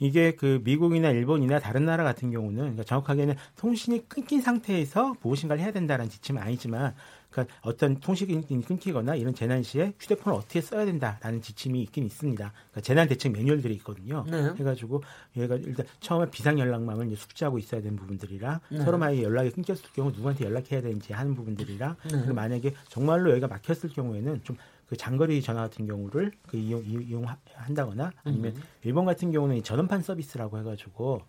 [0.00, 5.72] 이게 그 미국이나 일본이나 다른 나라 같은 경우는 그러니까 정확하게는 통신이 끊긴 상태에서 보호신가를 해야
[5.72, 6.94] 된다는 지침은 아니지만
[7.30, 12.52] 그러니까 어떤 통신이 끊기거나 이런 재난 시에 휴대폰을 어떻게 써야 된다라는 지침이 있긴 있습니다.
[12.52, 14.24] 그러니까 재난 대책 매뉴얼들이 있거든요.
[14.28, 14.50] 네.
[14.58, 15.02] 해가지고
[15.36, 18.80] 얘가 일단 처음에 비상 연락망을 숙지하고 있어야 되는 부분들이랑 네.
[18.80, 22.10] 서로 만약에 연락이 끊겼을 경우 누구한테 연락해야 되는지 하는 부분들이랑 네.
[22.10, 28.56] 그리고 만약에 정말로 여기가 막혔을 경우에는 좀그 장거리 전화 같은 경우를 그 이용 이용한다거나 아니면
[28.56, 28.62] 음.
[28.82, 31.22] 일본 같은 경우는 이 전원판 서비스라고 해가지고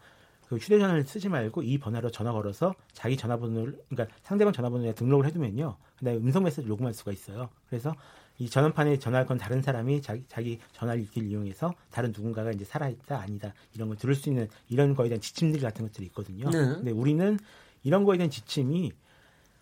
[0.50, 5.78] 그 휴대전화를 쓰지 말고 이 번호로 전화 걸어서 자기 전화번호를 그러니까 상대방 전화번호에 등록을 해두면요.
[6.00, 7.50] 그다음에 음성 메시지 녹음할 수가 있어요.
[7.70, 7.96] 그래서
[8.40, 13.20] 이 전원판에 전화할 건 다른 사람이 자기 자기 전화 읽기를 이용해서 다른 누군가가 이제 살아있다
[13.20, 16.50] 아니다 이런 걸 들을 수 있는 이런 거에 대한 지침들 같은 것들이 있거든요.
[16.50, 16.58] 네.
[16.58, 17.38] 근데 우리는
[17.84, 18.92] 이런 거에 대한 지침이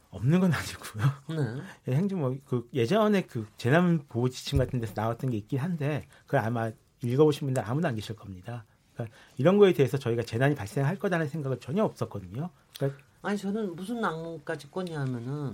[0.09, 0.51] 없는 건
[1.27, 1.61] 아니고요.
[1.85, 1.95] 네.
[1.95, 6.39] 행정 뭐 그 예전에 그 재난 보호 지침 같은 데서 나왔던 게 있긴 한데 그걸
[6.45, 6.71] 아마
[7.03, 8.63] 읽어보신 분들 아무도 안 계실 겁니다.
[8.97, 12.49] 그러니까 이런 거에 대해서 저희가 재난이 발생할 거다라는 생각은 전혀 없었거든요.
[12.77, 15.51] 그러니까 아니 저는 무슨 낭만까지 꿨냐면은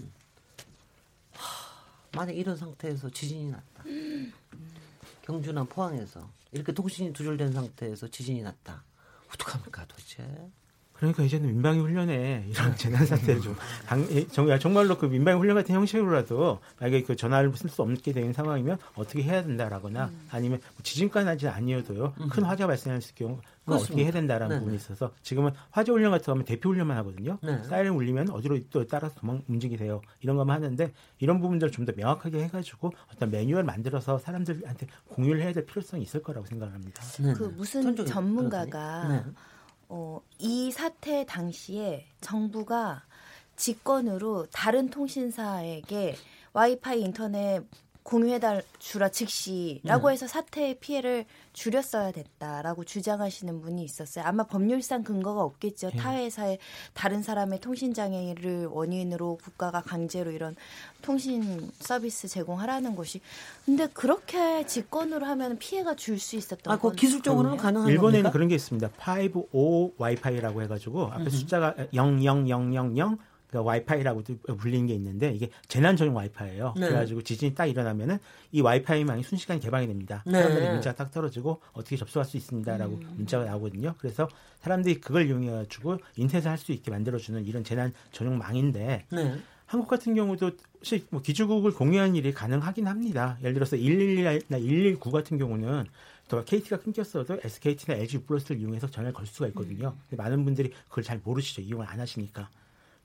[1.33, 1.83] 하,
[2.15, 3.83] 만약 이런 상태에서 지진이 났다.
[5.23, 8.83] 경주나 포항에서 이렇게 통신이 두절된 상태에서 지진이 났다.
[9.33, 10.23] 어떡합니까 도대체?
[11.03, 15.55] 그러니까 이제는 민방위 훈련에 이런 재난 사태를 좀 당, 예, 정말 정말로 그 민방위 훈련
[15.55, 20.77] 같은 형식으로라도 만약에 그 전화를 쓸 수 없게 되는 상황이면 어떻게 해야 된다라거나 아니면 뭐
[20.81, 24.59] 지진까지 아니어도요 큰 화재가 발생할 경우 그걸 어떻게 해야 된다라는 네네.
[24.59, 27.37] 부분이 있어서 지금은 화재 훈련 같은 거 하면 대피 훈련만 하거든요.
[27.41, 27.63] 네.
[27.63, 30.01] 사이렌 울리면 어디로 또 따라서 도망 움직이세요.
[30.19, 35.51] 이런 것만 하는데 이런 부분들을 좀 더 명확하게 해가지고 어떤 매뉴얼 만들어서 사람들한테 공유를 해야
[35.51, 37.03] 될 필요성이 있을 거라고 생각합니다.
[37.19, 37.49] 네, 그 네.
[37.49, 39.07] 무슨 전문가가.
[39.09, 39.23] 네.
[39.89, 43.03] 어, 이 사태 당시에 정부가
[43.55, 46.15] 직권으로 다른 통신사에게
[46.53, 47.63] 와이파이 인터넷
[48.03, 50.13] 공유해달 주라 즉시라고 네.
[50.13, 54.25] 해서 사태의 피해를 줄였어야 됐다라고 주장하시는 분이 있었어요.
[54.25, 55.91] 아마 법률상 근거가 없겠죠.
[55.93, 55.97] 예.
[55.97, 56.57] 타 회사의
[56.93, 60.55] 다른 사람의 통신 장애를 원인으로 국가가 강제로 이런
[61.01, 63.21] 통신 서비스 제공하라는 것이.
[63.65, 67.57] 근데 그렇게 직권으로 하면 피해가 줄 수 있었던 아, 그건 기술적으로는?
[67.57, 68.31] 가능한 일본에는 겁니까?
[68.31, 68.89] 그런 게 있습니다.
[68.99, 72.47] 5O 와이파이라고 해가지고 앞에 숫자가 00000
[73.53, 74.23] 그러니까 와이파이라고
[74.57, 76.73] 불리는 게 있는데 이게 재난 전용 와이파이예요.
[76.75, 76.87] 네.
[76.87, 78.17] 그래가지고 지진이 딱 일어나면은
[78.51, 80.23] 이 와이파이망이 순식간에 개방이 됩니다.
[80.25, 80.41] 네.
[80.41, 83.93] 사람들이 문자가 딱 떨어지고 어떻게 접속할 수 있습니다라고 문자가 나오거든요.
[83.99, 84.27] 그래서
[84.61, 89.35] 사람들이 그걸 이용해가지고 인터넷을 할 수 있게 만들어주는 이런 재난 전용 망인데 네.
[89.65, 93.37] 한국 같은 경우도 혹시 뭐 기주국을 공유하는 일이 가능하긴 합니다.
[93.41, 95.85] 예를 들어서 111이나 119 같은 경우는
[96.29, 99.93] 또 KT가 끊겼어도 SKT나 LG 플러스를 이용해서 전화를 걸 수가 있거든요.
[100.09, 101.61] 근데 많은 분들이 그걸 잘 모르시죠.
[101.61, 102.49] 이용을 안 하시니까.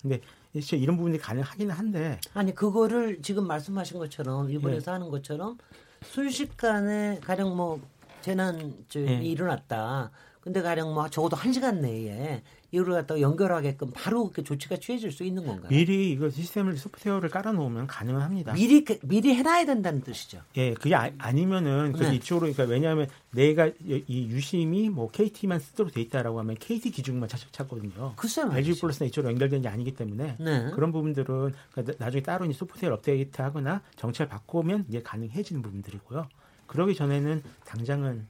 [0.09, 0.23] 근데
[0.55, 5.59] 실제 이런 부분이 가능하긴 한데 아니 그거를 지금 말씀하신 것처럼 일본에서 하는 것처럼
[6.03, 7.81] 순식간에 가령 뭐
[8.21, 9.23] 재난 저 예.
[9.23, 10.11] 일어났다.
[10.41, 15.25] 근데 가령 뭐 적어도 한 시간 내에 이걸 갖다가 연결하게끔 바로 그렇게 조치가 취해질 수
[15.25, 15.69] 있는 건가요?
[15.71, 18.53] 미리 이거 시스템을 소프트웨어를 깔아놓으면 가능합니다.
[18.53, 20.43] 미리 그- 미리 해놔야 된다는 뜻이죠.
[20.59, 22.15] 예, 그게 아, 니면은 네.
[22.17, 27.31] 이쪽으로 그러니까 왜냐하면 내가 이- 이 유심이 뭐 KT만 쓰도록 돼 있다라고 하면 KT 기준만
[27.31, 28.13] 찾, 찾거든요.
[28.17, 28.79] 글쎄 말이죠.
[28.83, 30.71] 플러스나 이쪽으로 연결된 게 아니기 때문에 네.
[30.75, 36.29] 그런 부분들은 그러니까 나- 나중에 따로 이제 소프트웨어 업데이트하거나 정책을 바꾸면 이제 가능해지는 부분들이고요.
[36.67, 38.27] 그러기 전에는 당장은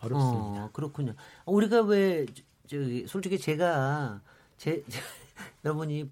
[0.00, 0.64] 어렵습니다.
[0.64, 1.12] 어, 그렇군요.
[1.44, 2.24] 우리가 왜
[2.68, 4.20] 저- 솔직히 제가
[4.56, 4.82] 제
[5.64, 6.08] 여러분이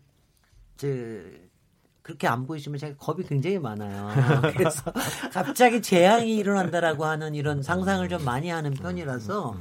[0.77, 0.87] 저
[2.03, 4.11] 그렇게 안 보이시면 제가 겁이 굉장히 많아요.
[4.57, 4.93] 그래서
[5.33, 9.57] 갑자기 재앙이 일어난다라고 하는 이런 상상을 좀 많이 하는 편이라서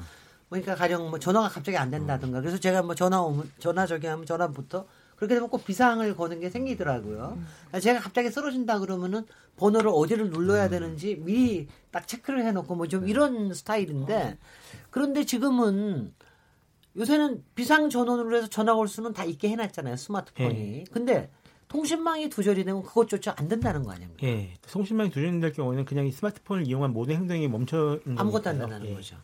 [0.49, 4.25] 그러니까 가령 뭐 전화가 갑자기 안 된다든가 그래서 제가 뭐 전화 오면 전화 저기 하면
[4.25, 4.85] 전화부터
[5.15, 7.37] 그렇게 되면 꼭 비상을 거는 게 생기더라고요.
[7.79, 9.25] 제가 갑자기 쓰러진다 그러면은
[9.57, 14.39] 번호를 어디를 눌러야 되는지 미리 딱 체크를 해놓고 뭐 좀 이런 스타일인데
[14.89, 16.11] 그런데 지금은
[16.97, 20.85] 요새는 비상 전원으로 해서 전화 올 수는 다 있게 해놨잖아요 스마트폰이.
[20.91, 21.29] 근데
[21.67, 24.27] 통신망이 두절이 되면 그것조차 안 된다는 거 아닙니까?
[24.27, 28.59] 예, 통신망이 두절될 경우는 그냥 이 스마트폰을 이용한 모든 행동이 멈춰 아무것도 안.
[28.59, 28.93] 된다는 예.
[28.95, 29.15] 거죠.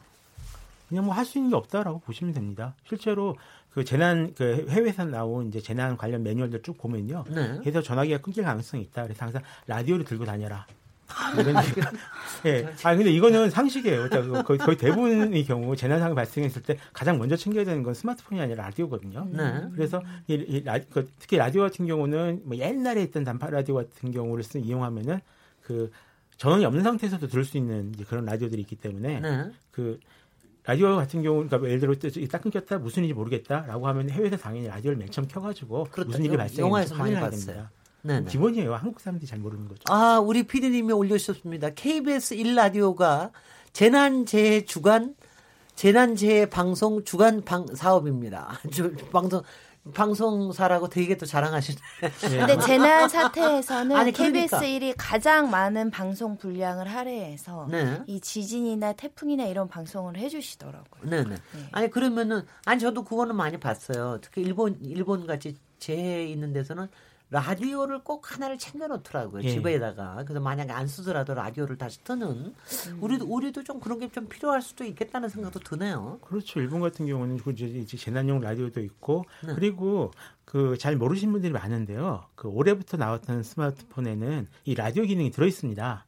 [0.87, 2.73] 그냥 뭐 할 수 있는 게 없다라고 보시면 됩니다.
[2.87, 3.35] 실제로
[3.71, 7.25] 그 재난 그 해외에서 나온 이제 재난 관련 매뉴얼들 쭉 보면요.
[7.27, 7.57] 네.
[7.59, 9.03] 그래서 전화기가 끊길 가능성이 있다.
[9.03, 10.65] 그래서 항상 라디오를 들고 다녀라.
[11.39, 11.81] 이런 얘기.
[12.45, 12.67] 예.
[12.83, 14.09] 아 근데 이거는 상식이에요.
[14.09, 18.39] 그러니까 거의, 거의 대부분의 경우 재난 상황이 발생했을 때 가장 먼저 챙겨야 되는 건 스마트폰이
[18.39, 19.27] 아니라 라디오거든요.
[19.31, 19.63] 네.
[19.73, 24.11] 그래서 이, 이 라, 그 특히 라디오 같은 경우는 뭐 옛날에 있던 단파 라디오 같은
[24.11, 25.19] 경우를 쓰 이용하면은
[25.61, 25.91] 그
[26.37, 29.51] 전원이 없는 상태에서도 들을 수 있는 그런 라디오들이 있기 때문에 네.
[29.71, 29.99] 그
[30.65, 34.97] 라디오 같은 경우, 그러니까 예를 들어 딱 끊겼다 무슨 일인지 모르겠다라고 하면 해외에서 당연히 라디오를
[34.97, 36.09] 맨 처음 켜가지고 그렇다.
[36.09, 37.45] 무슨 일이 발생했는지 확인해야 봤어요.
[37.45, 37.71] 됩니다.
[38.07, 38.21] 네.
[38.21, 38.31] 네.
[38.31, 38.73] 기본이에요.
[38.75, 39.81] 한국 사람들이 잘 모르는 거죠.
[39.89, 41.71] 아, 우리 피디님이 올려주셨습니다.
[41.71, 43.31] KBS 1라디오가
[43.73, 45.15] 재난재해 주간,
[45.75, 48.59] 재난재해 방송 주간 방, 사업입니다.
[48.73, 49.43] 저, 방송,
[49.93, 51.79] 방송사라고 되게 또 자랑하시네.
[52.21, 54.47] 근데 재난 사태에서는 아니, 그러니까.
[54.47, 58.01] KBS 1이 가장 많은 방송 분량을 할애해서 네.
[58.07, 61.09] 이 지진이나 태풍이나 이런 방송을 해주시더라고요.
[61.09, 61.35] 네네.
[61.73, 64.19] 아니, 그러면은, 아니, 저도 그거는 많이 봤어요.
[64.21, 66.87] 특히 일본, 일본 같이 재해 있는 데서는
[67.29, 69.43] 라디오를 꼭 하나를 챙겨 놓더라고요.
[69.43, 69.49] 예.
[69.49, 70.23] 집에다가.
[70.23, 72.53] 그래서 만약에 안 쓰더라도 라디오를 다시 트는.
[73.01, 76.19] 우리도, 우리도 좀 그런 게 좀 필요할 수도 있겠다는 생각도 드네요.
[76.21, 76.61] 그렇죠.
[76.61, 79.53] 일본 같은 경우는 그 이제 이제 재난용 라디오도 있고 네.
[79.53, 80.11] 그리고
[80.45, 82.23] 그 잘 모르시는 분들이 많은데요.
[82.35, 86.05] 그 올해부터 나왔던 스마트폰에는 이 라디오 기능이 들어 있습니다.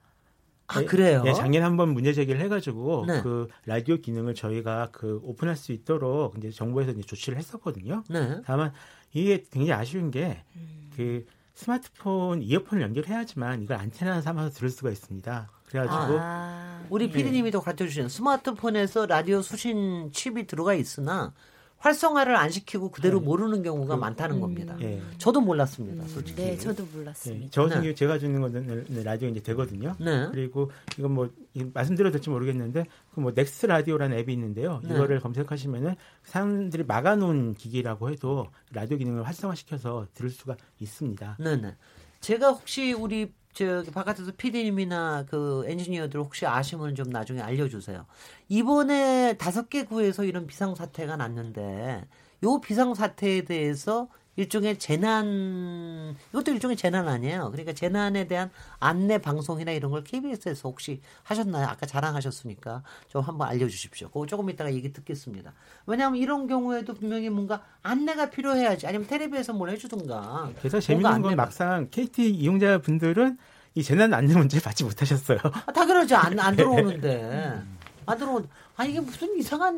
[0.71, 1.23] 아, 그래요?
[1.23, 3.21] 네, 작년에 한번 문제 제기를 해가지고 네.
[3.21, 8.03] 그 라디오 기능을 저희가 그 오픈할 수 있도록 이제 정부에서 이제 조치를 했었거든요.
[8.07, 8.39] 네.
[8.45, 8.71] 다만
[9.13, 15.49] 이게 굉장히 아쉬운 게그 스마트폰 이어폰을 연결해야지만 이걸 안테나 삼아서 들을 수가 있습니다.
[15.65, 21.33] 그래가지고 아, 우리 피디님이 또 가르쳐 주신 스마트폰에서 라디오 수신 칩이 들어가 있으나
[21.79, 24.77] 활성화를 안 시키고 그대로 모르는 경우가 많다는 겁니다.
[24.81, 25.01] 예.
[25.17, 26.41] 저도 몰랐습니다, 솔직히.
[26.41, 27.47] 네, 저도 네, 몰랐습니다.
[27.51, 27.83] 저 같은 네.
[27.83, 29.95] 경우 제가 주는 거는 네, 라디오 이제 되거든요.
[29.99, 30.27] 네.
[30.31, 31.29] 그리고 이건 뭐
[31.73, 34.79] 말씀드려도 될지 모르겠는데 그 뭐 Next Radio라는 앱이 있는데요.
[34.83, 34.93] 네.
[34.95, 41.37] 이거를 검색하시면은 사람들이 막아놓은 기기라고 해도 라디오 기능을 활성화시켜서 들을 수가 있습니다.
[41.39, 41.75] 네 네.
[42.21, 48.05] 제가 혹시 우리 저기 바깥에서 PD님이나 그 엔지니어들 혹시 아시면 좀 나중에 알려주세요.
[48.47, 52.07] 이번에 다섯 개 구에서 이런 비상 사태가 났는데
[52.43, 54.07] 요 비상 사태에 대해서
[54.39, 57.49] 일종의 재난 이것도 일종의 재난 아니에요.
[57.51, 61.67] 그러니까 재난에 대한 안내 방송이나 이런 걸 KBS에서 혹시 하셨나요?
[61.67, 64.07] 아까 자랑하셨으니까 좀 한번 알려주십시오.
[64.07, 65.53] 그거 조금 이따가 얘기 듣겠습니다.
[65.85, 70.51] 왜냐하면 이런 경우에도 분명히 뭔가 안내가 필요해야지 아니면 텔레비에서 뭘 해주든가.
[70.59, 73.37] 그래서 재밌는 건 막상 KT 이용자분들은
[73.75, 75.39] 이 재난 안내 문제 받지 못하셨어요.
[75.43, 76.15] 아, 다 그러죠.
[76.15, 77.61] 안, 안 들어오는데.
[78.11, 78.41] 안 들어오.
[78.75, 79.77] 아 이게 무슨 이상한.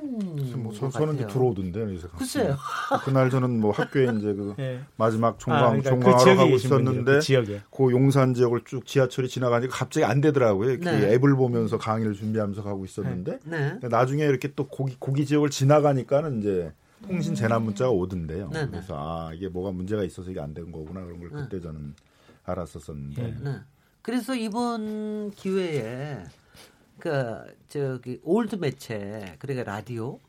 [0.58, 2.56] 뭐 저, 저는 이제 들어오던데 그래서 글쎄요.
[3.04, 4.80] 그날 저는 뭐 학교에 이제 그 네.
[4.98, 7.62] 마지막 종강 아, 그러니까 그 종강하러 지역에 가고 분들이요, 있었는데 그 지역에.
[7.72, 10.80] 그 용산 지역을 쭉 지하철이 지나가니까 갑자기 안 되더라고요.
[10.80, 11.14] 그 네.
[11.14, 13.80] 앱을 보면서 강의를 준비하면서 가고 있었는데 네.
[13.82, 16.72] 나중에 이렇게 또 고기 고기 지역을 지나가니까는 이제
[17.08, 18.50] 통신 재난 문자가 오던데요.
[18.54, 18.72] 네, 네.
[18.72, 21.36] 그래서 아 이게 뭐가 문제가 있어서 이게 안 된 거구나 그런 걸 네.
[21.44, 21.96] 그때 저는
[22.46, 23.36] 알았었었는데 네.
[23.42, 23.56] 네.
[24.04, 26.18] 그래서 이번 기회에
[27.02, 30.20] 그 저기 old 매체 그러니까 라디오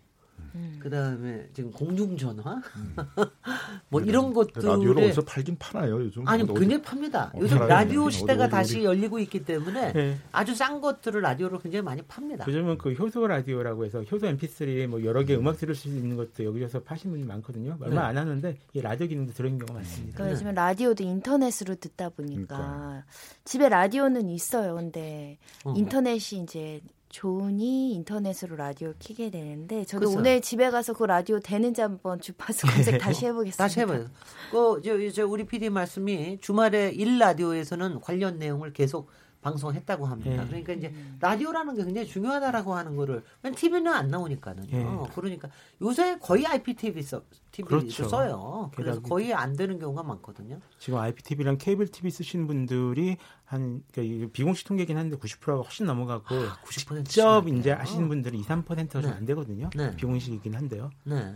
[0.80, 2.61] 그다음에 지금 공중전화
[3.88, 6.26] 뭐 이런 라디오를 것들에 어디서 팔긴 파나요 요즘?
[6.26, 7.30] 아니 어디- 굉장히 팝니다.
[7.34, 7.68] 어, 요즘 팔아요.
[7.68, 8.84] 라디오 어디, 시대가 어디, 다시 어디.
[8.84, 10.18] 열리고 있기 때문에 네.
[10.32, 12.44] 아주 싼 것들을 라디오로 굉장히 많이 팝니다.
[12.46, 16.44] 요즘은 그 효도 라디오라고 해서 효도 MP3 뭐 여러 개 음악 들을 수 있는 것도
[16.44, 17.76] 여기저기서 파시는 분이 많거든요.
[17.80, 18.07] 얼마 네.
[18.09, 20.14] 안 하는데 이 라디오 기능도 들어있는 경우가 많습니다.
[20.16, 23.05] 그러니까 요즘에 라디오도 인터넷으로 듣다 보니까
[23.44, 24.74] 집에 라디오는 있어요.
[24.74, 25.74] 근데 어.
[25.76, 26.80] 인터넷이 이제
[27.12, 30.18] 좋으니 인터넷으로 라디오를 키게 되는데 저도 그래서.
[30.18, 33.62] 오늘 집에 가서 그 라디오 되는지 한번 주파수 검색 다시 해보겠습니다.
[33.62, 34.08] 다시 해봐요.
[34.50, 39.10] 그, 저, 저, 우리 PD 말씀이 주말에 일 라디오에서는 관련 내용을 계속
[39.43, 40.45] 방송했다고 합니다.
[40.45, 40.49] 네.
[40.49, 44.70] 그러니까 이제 라디오라는 게 굉장히 중요하다라고 하는 거를, 왜냐면 TV는 안 나오니까는요.
[44.70, 45.11] 네.
[45.14, 45.51] 그러니까
[45.82, 48.09] 요새 거의 IPTV 써, TV 그렇죠.
[48.09, 48.70] 써요.
[48.74, 50.61] 그래서 게다가 거의 안 되는 경우가 많거든요.
[50.78, 56.24] 지금 IPTV랑 케이블 TV 쓰시는 분들이 한 그러니까 비공식 통계긴 한데 90%가 훨씬 넘어가고
[56.64, 57.49] 90% 직접.
[57.49, 59.09] 이제 하시는 분들이 2, 3%가 좀 네.
[59.16, 59.70] 안 되거든요.
[59.76, 59.95] 네.
[59.97, 60.90] 비공식이긴 한데요.
[61.05, 61.34] 네.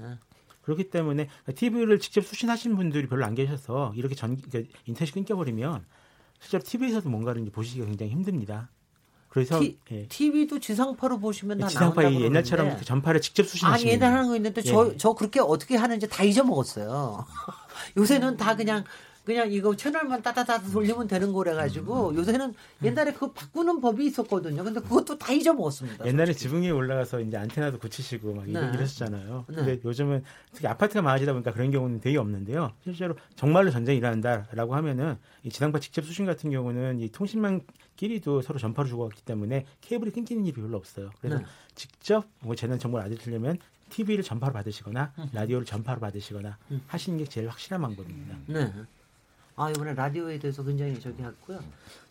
[0.63, 5.85] 그렇기 때문에 TV를 직접 수신하시는 분들이 별로 안 계셔서 이렇게 전 그러니까 인터넷이 끊겨버리면
[6.41, 8.71] 실제로 TV에서도 뭔가를 이제 보시기가 굉장히 힘듭니다.
[9.29, 10.07] 그래서 티, 예.
[10.09, 14.13] TV도 지상파로 보시면 다 지상파 나온다고 이 옛날처럼 그러는데 그 전파를 직접 아니 수신하시는 옛날
[14.15, 14.71] 하는 거 있는데 예.
[14.71, 17.27] 저저 그렇게 어떻게 하는지 다 잊어먹었어요.
[17.99, 18.85] 요새는 다 그냥
[19.27, 22.55] 그냥 이거 채널만 따다다 돌리면 되는 거래 가지고 요새는
[22.85, 24.63] 옛날에 그거 바꾸는 법이 있었거든요.
[24.63, 26.07] 근데 그것도 다 잊어먹었습니다.
[26.07, 26.43] 옛날에 솔직히.
[26.45, 28.53] 지붕 위에 올라가서 이제 안테나도 고치시고 막 네.
[28.53, 29.45] 이러셨잖아요.
[29.49, 29.55] 네.
[29.57, 30.23] 근데 요즘은
[30.53, 32.73] 특히 아파트가 많아지다 보니까 그런 경우는 되게 없는데요.
[32.85, 38.89] 실제로 정말로 전쟁이 일어난다라고 하면은 이 지상파 직접 수신 같은 경우는 이 통신망끼리도 서로 전파를
[38.89, 41.11] 주고받기 때문에 케이블이 끊기는 일이 별로 없어요.
[41.21, 41.45] 그래서 네.
[41.75, 43.59] 직접 뭐 재난 정보를 알려주려면
[43.91, 46.81] TV를 전파로 받으시거나 라디오를 전파로 받으시거나 음.
[46.87, 48.37] 하시는 게 제일 확실한 방법입니다.
[48.47, 48.73] 네.
[49.57, 51.59] 아 이번에 라디오에 대해서 굉장히 저기 했고요.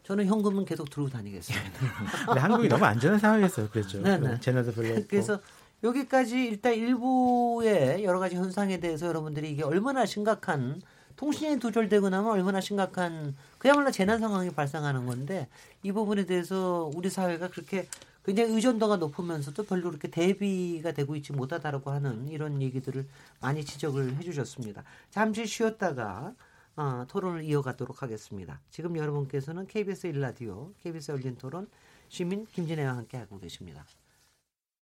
[0.03, 1.79] 저는 현금은 계속 들고 다니겠습니다.
[2.25, 3.69] 근데 한국이 너무 안전한 상황이었어요.
[3.69, 4.01] 그랬죠.
[4.01, 4.39] 네, 네.
[4.39, 5.07] 재난도 별로 없고.
[5.07, 5.39] 그래서
[5.83, 10.81] 여기까지 일단 일부의 여러 가지 현상에 대해서 여러분들이 이게 얼마나 심각한
[11.15, 15.47] 통신이 두절되고 나면 얼마나 심각한 그야말로 재난 상황이 발생하는 건데
[15.83, 17.87] 이 부분에 대해서 우리 사회가 그렇게
[18.25, 23.05] 굉장히 의존도가 높으면서도 별로 그렇게 대비가 되고 있지 못하다라고 하는 이런 얘기들을
[23.39, 24.83] 많이 지적을 해주셨습니다.
[25.11, 26.33] 잠시 쉬었다가
[26.77, 28.59] 어, 토론을 이어가도록 하겠습니다.
[28.69, 31.69] 지금 여러분께서는 KBS 1라디오, KBS 열린 토론
[32.09, 33.85] 시민 김진애와 함께 하고 계십니다.